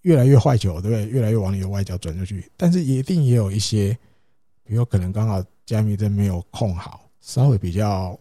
[0.01, 1.07] 越来越坏球，对不对？
[1.07, 3.97] 越来越往你的外角转出去，但是一定也有一些，
[4.65, 8.17] 比如可能刚好加弥真没有控好，稍微比较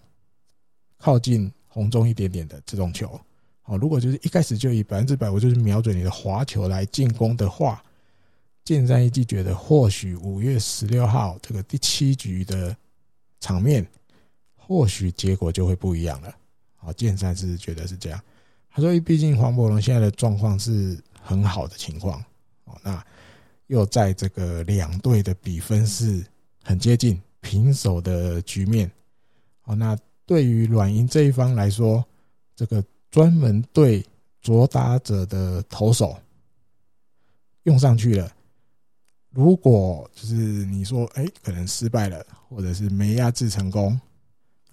[0.99, 3.19] 靠近红中一点点的这种球。
[3.63, 7.83] 好，如果就是一开始就以百分之百，我就是瞄准你的滑球来进攻的话。
[8.65, 12.77] 建山一记觉得，或许五月十六号这个第七局的
[13.39, 13.87] 场面，
[14.57, 16.35] 或许结果就会不一样了。
[16.75, 18.21] 好，建山是觉得是这样。
[18.69, 22.21] 他说，毕竟黄博龙现在的状况是很好的情况
[22.65, 23.01] 哦，那
[23.69, 26.27] 又在这个两队的比分是
[26.65, 28.91] 很接近平手的局面
[29.67, 32.05] 哦，那对于软银这一方来说，
[32.57, 34.05] 这个专门对
[34.43, 36.19] 左打者的投手
[37.63, 38.29] 用上去了。
[39.31, 43.99] 如果就是你说，哎、可能失败了，或者是没压制成功。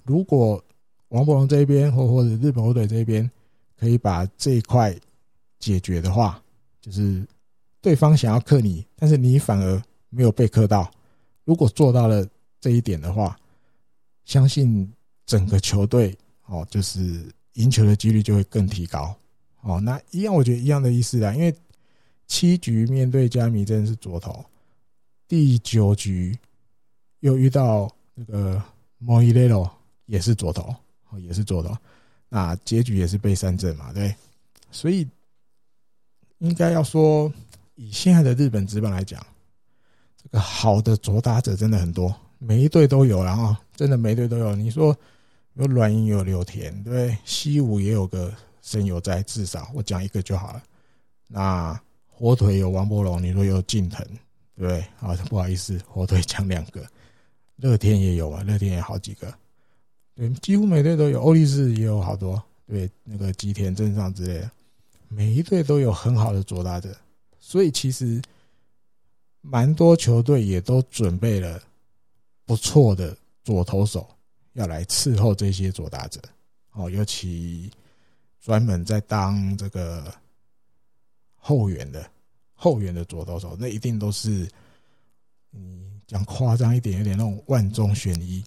[0.03, 0.63] 如果
[1.09, 3.29] 王柏融这边或或者日本火腿这边
[3.77, 4.97] 可以把这一块
[5.59, 6.41] 解决的话，
[6.81, 7.23] 就是
[7.81, 10.89] 对方想要克你，但是你反而没有被克到。
[11.45, 12.25] 如果做到了
[12.63, 13.37] 这一点的话，
[14.23, 14.89] 相信
[15.25, 19.13] 整个球队哦，就是赢球的几率就会更提高。
[19.59, 21.53] 哦，那一样，我觉得一样的意思啦，因为
[22.25, 24.45] 七局面对加米真的是左投。
[25.27, 26.39] 第九局
[27.19, 28.63] 又遇到那个
[28.97, 29.69] 莫伊雷罗，
[30.05, 30.73] 也是左投，
[31.19, 31.75] 也是左投。
[32.29, 34.15] 那结局也是被三振嘛，对。
[34.71, 35.05] 所以
[36.37, 37.29] 应该要说，
[37.75, 39.21] 以现在的日本职棒来讲，
[40.15, 42.15] 这个好的左打者真的很多，
[42.45, 44.53] 每一队都有，然后真的每一队都有。
[44.55, 44.95] 你说
[45.53, 50.61] 有软银，有柳田，对，西武也有个森友哉，至少我讲一个就好了。
[51.27, 54.05] 那火腿有王柏龙，你说有近藤。
[54.55, 56.85] 对，啊，不好意思，火腿讲两个，
[57.55, 59.33] 乐天也有啊，乐天也好几个，
[60.13, 64.51] 对，几乎每队都有，欧力士也有好多，对，那个吉田镇上之类的，
[65.07, 66.95] 每一队都有很好的左打者，
[67.39, 68.21] 所以其实
[69.41, 71.59] 蛮多球队也都准备了
[72.45, 74.09] 不错的左投手
[74.53, 76.21] 要来伺候这些左打者，
[76.71, 77.71] 哦，尤其
[78.39, 80.13] 专门在当这个
[81.35, 82.09] 后援的。
[82.55, 84.47] 后援的左投手，那一定都是，
[85.51, 88.41] 嗯，讲夸张一点，有点那种万中选一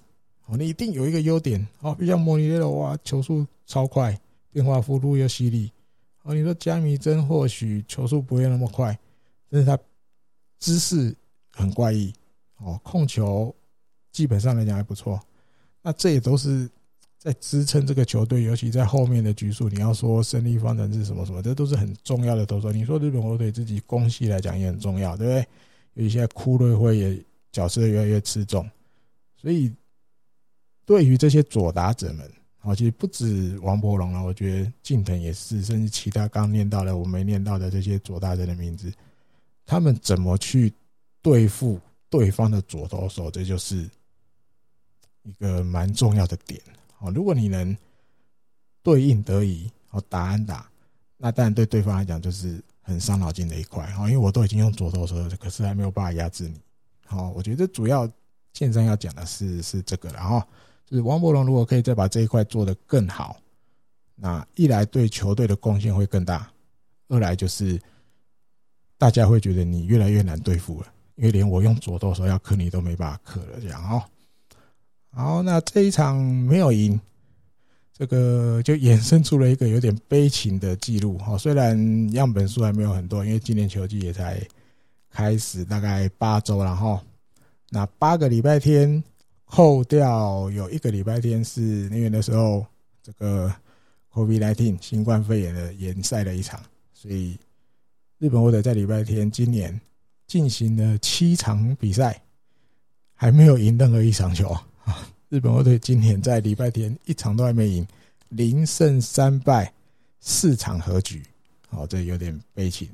[0.46, 0.56] 哦。
[0.56, 4.18] 你一定有一个优点哦，比较莫尼雷罗哇，球速超快，
[4.50, 5.70] 变化幅度又犀利
[6.22, 6.34] 哦。
[6.34, 8.98] 你说加米真或许球速不会那么快，
[9.50, 9.78] 但是他
[10.60, 11.14] 姿势
[11.52, 12.10] 很怪异
[12.56, 13.54] 哦，控球
[14.16, 15.20] 基本上来讲还不错。
[15.82, 16.70] 那这也都是。
[17.18, 22.70] 在支撑这个球队，尤其在后面的局数，你要说胜利方程式什么什么，这都是很重要的投手。
[22.70, 25.40] 你说日本火腿自己攻系来讲也很重要，对不对？
[25.94, 28.68] 尤其现在库瑞会也角色越来越吃重，
[29.34, 29.74] 所以
[30.84, 38.92] 对于这些左打者们，啊，其实不止王柏融了，我觉得近藤也是，甚至其他刚念到的我没念到的这些左打者的名字，
[39.64, 40.72] 他们怎么去
[41.22, 43.88] 对付对方的左投手，这就是
[45.26, 46.60] 一个蛮重要的点。
[47.00, 47.76] 哦，如果你能
[48.82, 50.70] 对应得宜，哦，打安打，
[51.16, 53.84] 那当然对对方来讲就是很伤脑筋的一块。
[53.98, 56.60] 哦，因为我都已经用左投手了，可是还没有办法压制你。
[57.04, 58.10] 好，我觉得主要
[58.52, 60.42] 建商要讲的是是这个，然后
[60.86, 63.36] 就是王柏融如果可以再把这一块做得更好，
[64.14, 66.50] 那一来对球队的贡献会更大，
[67.08, 67.80] 二来就是
[68.96, 74.02] 大家会觉得你越来越难对付了，因为连我用左投手要克你都没办法克了，这样哦。
[75.10, 77.00] 好，那这一场没有赢，
[77.92, 81.16] 这个就衍生出了一个有点悲情的记录。
[81.18, 84.38] 哈，虽然样本数还没有很多，因为今年球季也才
[85.10, 87.02] 开始大概八周，了哈
[87.70, 89.02] 那八个礼拜天
[89.46, 92.66] 扣掉有一个礼拜天是因为那时候
[93.02, 93.50] 这个
[94.12, 96.60] COVID-19 新冠肺炎的延赛了一场，
[96.92, 97.38] 所以
[98.18, 99.80] 日本或者在礼拜天今年
[100.26, 102.20] 进行了七场比赛，
[103.14, 104.54] 还没有赢任何一场球。
[105.36, 107.86] 日本火腿今年在礼拜天一场都还没赢，
[108.30, 109.70] 零胜三败，
[110.18, 111.22] 四场和局，
[111.68, 112.88] 哦，这有点悲情。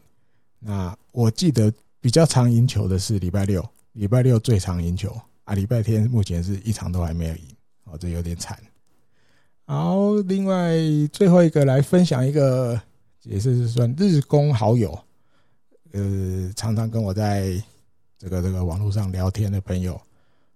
[0.59, 7.45] 那我记得比较常赢球的是礼拜六，礼拜六最常赢球啊，礼拜天目前是一场都还没有赢，
[7.85, 8.59] 哦，这有点惨。
[9.65, 10.75] 好，另外
[11.13, 12.83] 最后一个来分享一个，
[13.23, 14.99] 也是算日工好友，
[15.93, 17.53] 呃，常常跟我在
[18.19, 20.01] 这个这个网络上聊天的朋友，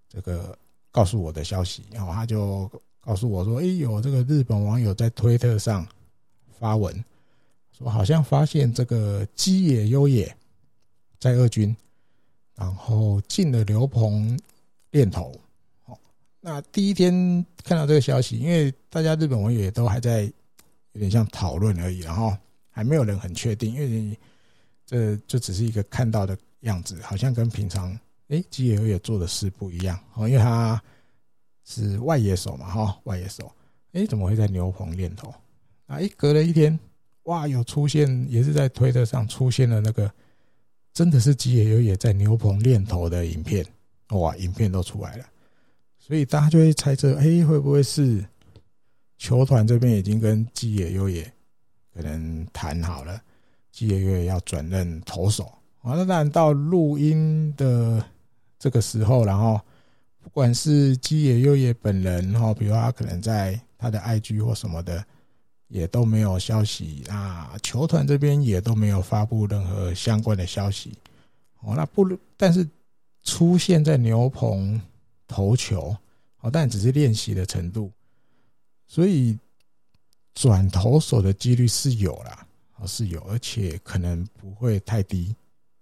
[0.09, 0.59] 这个。
[0.97, 2.70] 告诉我的消息，然后他就
[3.03, 5.86] 告诉我说：“哎，有这个日本网友在推特上
[6.59, 7.05] 发文，
[7.76, 10.34] 说好像发现这个基野优也
[11.20, 11.76] 在二军，
[12.55, 14.40] 然后进了刘鹏
[14.92, 15.38] 练投。
[15.84, 15.99] 好，
[16.40, 20.22] 那第一天看到这个消息，因为大家日本网友也都还在
[20.92, 22.34] 有点像讨论而已，然后
[22.70, 24.18] 还没有人很确定，因为
[24.86, 27.94] 这就只是一个看到的样子，好像跟平常。”
[28.28, 30.82] 哎，吉野优也做的事不一样哦，因为他
[31.64, 33.50] 是外野手嘛，哈，外野手，
[33.92, 35.32] 哎，怎么会在牛棚练投？
[35.86, 36.76] 啊，一隔了一天，
[37.24, 40.10] 哇，有出现，也是在推特上出现了那个，
[40.92, 43.64] 真的是吉野优也在牛棚练投的影片，
[44.10, 45.24] 哇，影片都出来了，
[45.98, 48.24] 所以大家就会猜测，哎，会不会是
[49.18, 51.22] 球团这边已经跟吉野优也
[51.94, 53.22] 可能谈好了，
[53.70, 55.44] 吉野优也要转任投手。
[55.82, 58.04] 啊，那当然到录音的
[58.59, 59.61] 这个时候，然后
[60.22, 65.04] 不管是基野优也本人哈，比如他可能在他的 IG 或什么的，
[65.68, 70.92] 也都没有消息啊，球团这边也都没有发布任何相关的消息。
[71.61, 72.68] 哦，那不，但是
[73.22, 74.80] 出现在牛棚
[75.26, 75.96] 投球，
[76.40, 77.90] 哦，但只是练习的程度，
[78.86, 79.36] 所以
[80.34, 82.46] 转投手的几率是有啦，
[82.76, 85.34] 哦，是有，而且可能不会太低。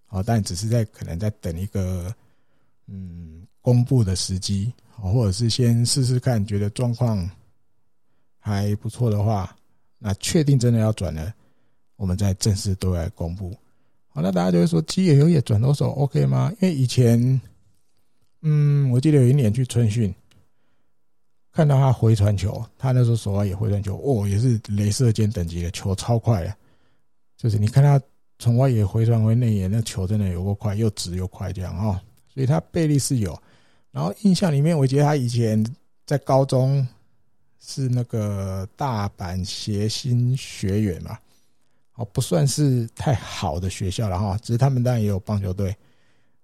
[0.09, 2.14] 哦，但只是在可能在等一个
[2.87, 7.28] 嗯公布的时机，或者是先试试看，觉得状况
[8.39, 9.57] 还不错的话，
[9.99, 11.32] 那确定真的要转了，
[11.97, 13.57] 我们再正式对外公布。
[14.09, 16.53] 好，那大家就会说，基野优也转投手 OK 吗？
[16.61, 17.41] 因为以前，
[18.43, 20.14] 嗯，我记得有一年去春训，
[21.53, 26.55] 看到他回传球，他那时候手腕也回传球，哦，也是镭射箭等级的球，超快的，
[27.37, 28.01] 就是你看他。
[28.41, 31.99] 从外野回传回内野，那球真的有够快，又直又快，这样哦。
[32.35, 33.41] 所以他背力是有。
[33.91, 35.64] 然后印象里面，我记得他以前
[36.05, 36.87] 在高中
[37.61, 41.16] 是那个大阪协新学员嘛，
[41.95, 44.37] 哦，不算是太好的学校了哈。
[44.43, 45.74] 只是他们当然也有棒球队。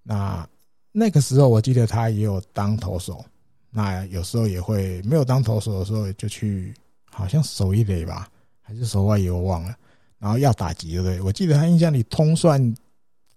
[0.01, 0.47] 那
[0.91, 3.23] 那个时候，我记得他也有当投手。
[3.69, 6.73] 那有时候也会没有当投手的时候，就去
[7.05, 8.29] 好像守一垒吧，
[8.61, 9.75] 还是守外野，我忘了。
[10.19, 11.21] 然后要打击，对不对？
[11.21, 12.61] 我记得他印象里通算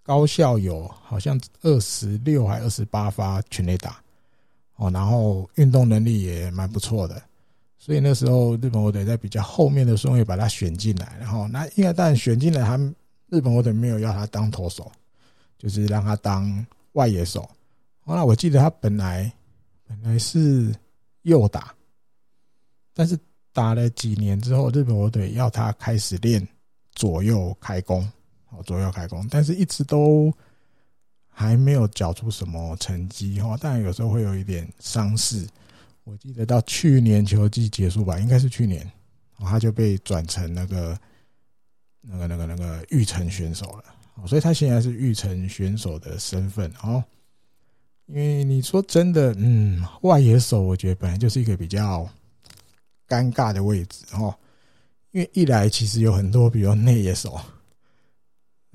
[0.05, 4.01] 高校有好像二十六还二十八发全垒打
[4.77, 7.21] 哦，然后运动能力也蛮不错的，
[7.79, 12.77] 所以那时候日本火腿在比较后面的顺位把他选进来，然后那应该当然选进来，他
[13.31, 14.93] 日本火腿没有要他当投手，
[15.59, 17.49] 就是让他当外野手。
[18.05, 19.33] 那我记得他本来
[19.89, 20.75] 本来是
[21.23, 21.75] 右打，
[22.93, 23.19] 但是
[23.53, 26.47] 打了几年之后，日本火腿要他开始练。
[26.97, 28.09] 左右开弓，
[28.57, 30.33] 哦，左右开弓，但是一直都
[31.29, 33.57] 还没有缴出什么成绩哈。
[33.57, 35.47] 当然有时候会有一点伤势。
[36.05, 38.89] 我记得到去年球季结束吧，应该是去年，
[39.39, 40.99] 他就被转成那个
[42.03, 43.85] 那个那个那个玉成选手了。
[44.27, 47.03] 所以他现在是玉成选手的身份哦。
[48.07, 52.07] 因为你说真的，嗯，外野手我觉得本来就是一个比较
[53.09, 54.33] 尴尬的位置哦。
[55.11, 57.41] 因为一来其实有很多，比如内野手，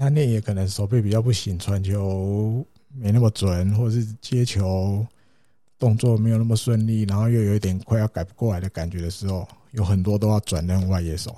[0.02, 5.06] 那那也可能手背比较不行，传球没那么准，或者是接球
[5.78, 11.36] 动作没有那么顺利，然后又有一点快要改不过来的感觉的时候，有很多都要转任外野手。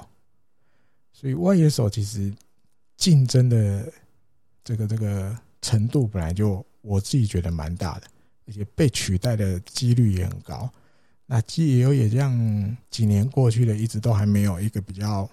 [1.12, 2.32] 所以外野手其实
[2.98, 3.92] 竞争的
[4.64, 8.04] 这个这个程度本来就我自己觉得蛮大的，
[8.46, 10.70] 而且被取代的几率也很高。
[11.26, 15.28] 那基野优也这样几年过去了，一直都还没有一个比较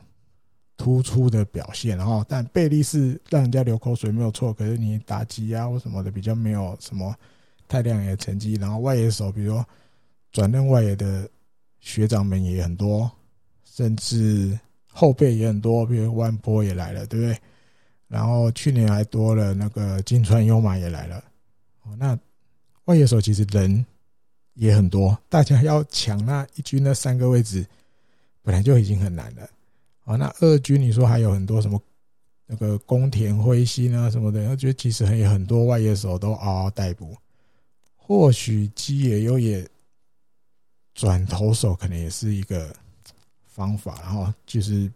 [0.79, 7.15] 突出的表现，然后但贝利是让人家流口水没有错，可是你打击啊或什么的比较没有什么
[7.69, 9.63] 太亮眼的成绩，然后外野手比如
[10.33, 11.29] 转任外野的
[11.81, 13.11] 学长们也很多，
[13.65, 14.59] 甚至
[14.91, 17.39] 后辈也很多，比如万波也来了，对不对？
[18.07, 21.23] 然后去年还多了那个金川优马也来了，
[21.83, 22.19] 哦，那
[22.87, 23.85] 外野手其实人。
[24.61, 27.65] 也很多，大家要抢那一军那三个位置，
[28.43, 29.49] 本来就已经很难了。
[30.09, 31.81] 啊，那二军你说还有很多什么
[32.47, 37.15] 那个宫田辉星啊什么的，我觉得其实还有很多外野手都嗷嗷待哺。
[37.95, 39.69] 或许基野优也
[40.95, 42.75] 转投手，可能也是一个
[43.47, 44.01] 方法。
[44.01, 44.91] 然后就是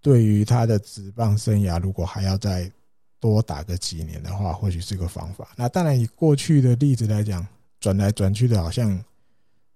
[0.00, 2.72] 对于他的职棒生涯，如果还要再
[3.20, 5.50] 多打个几年的话，或许是个方法。
[5.56, 7.46] 那当然，以过去的例子来讲。
[7.80, 8.98] 转来转去的，好像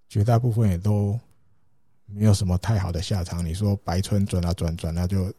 [0.08, 1.20] 绝大部分也都
[2.10, 3.44] 没有什么太好的下场。
[3.44, 5.32] 你说白村转啊转转，那就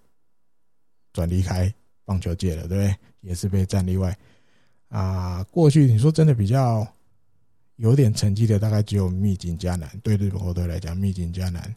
[1.12, 1.74] 转离开
[2.06, 2.96] 棒球界了，对不对？
[3.22, 4.18] 也是被战例外
[4.90, 5.44] 啊。
[5.52, 6.88] 过去你说真的比较
[7.78, 9.90] 有点成绩的，大概只有糸井嘉男。
[10.04, 11.76] 对日本球队来讲，糸井嘉男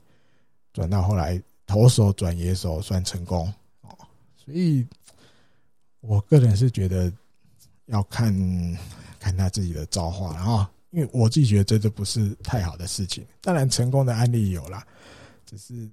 [0.73, 3.97] 转到后来投手转野手算成功哦。
[4.37, 4.87] 所以
[6.01, 7.13] 我个人是觉得
[7.87, 8.33] 要看
[9.19, 10.67] 看他自己的造化，然后。
[10.93, 14.87] 因为我自己觉得这都不是太好的事情，当然成功的案例有啦，
[15.45, 15.91] 只是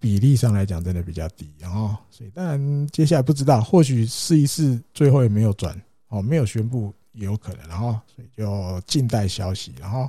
[0.00, 5.78] 比例上来讲真的比较低，然后所以当然接下来不知道，或许试一试，最后也没有转
[6.08, 10.08] 哦，没有宣布也有可能，然后所以就静待消息，然后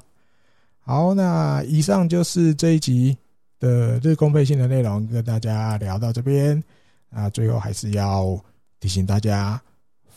[0.80, 3.18] 好，那以上就是这一集
[3.60, 6.64] 的日工配信的内容，跟大家聊到这边，
[7.10, 8.42] 那最后还是要
[8.80, 9.62] 提醒大家，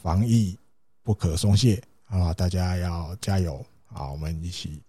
[0.02, 0.56] 防疫
[1.02, 1.82] 不可松懈。
[2.08, 3.64] 啊，大家要加油！
[3.92, 4.82] 啊，我们一起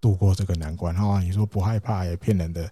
[0.00, 0.94] 度过这个难关。
[0.94, 2.70] 哈，你说不害怕也骗人的，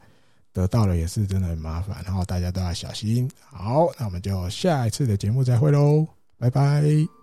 [0.52, 3.30] 得到了也是真的很麻烦，然后大家都要小心。
[3.44, 6.06] 好，那我们就下一次的节目再会喽，
[6.38, 7.17] 拜拜。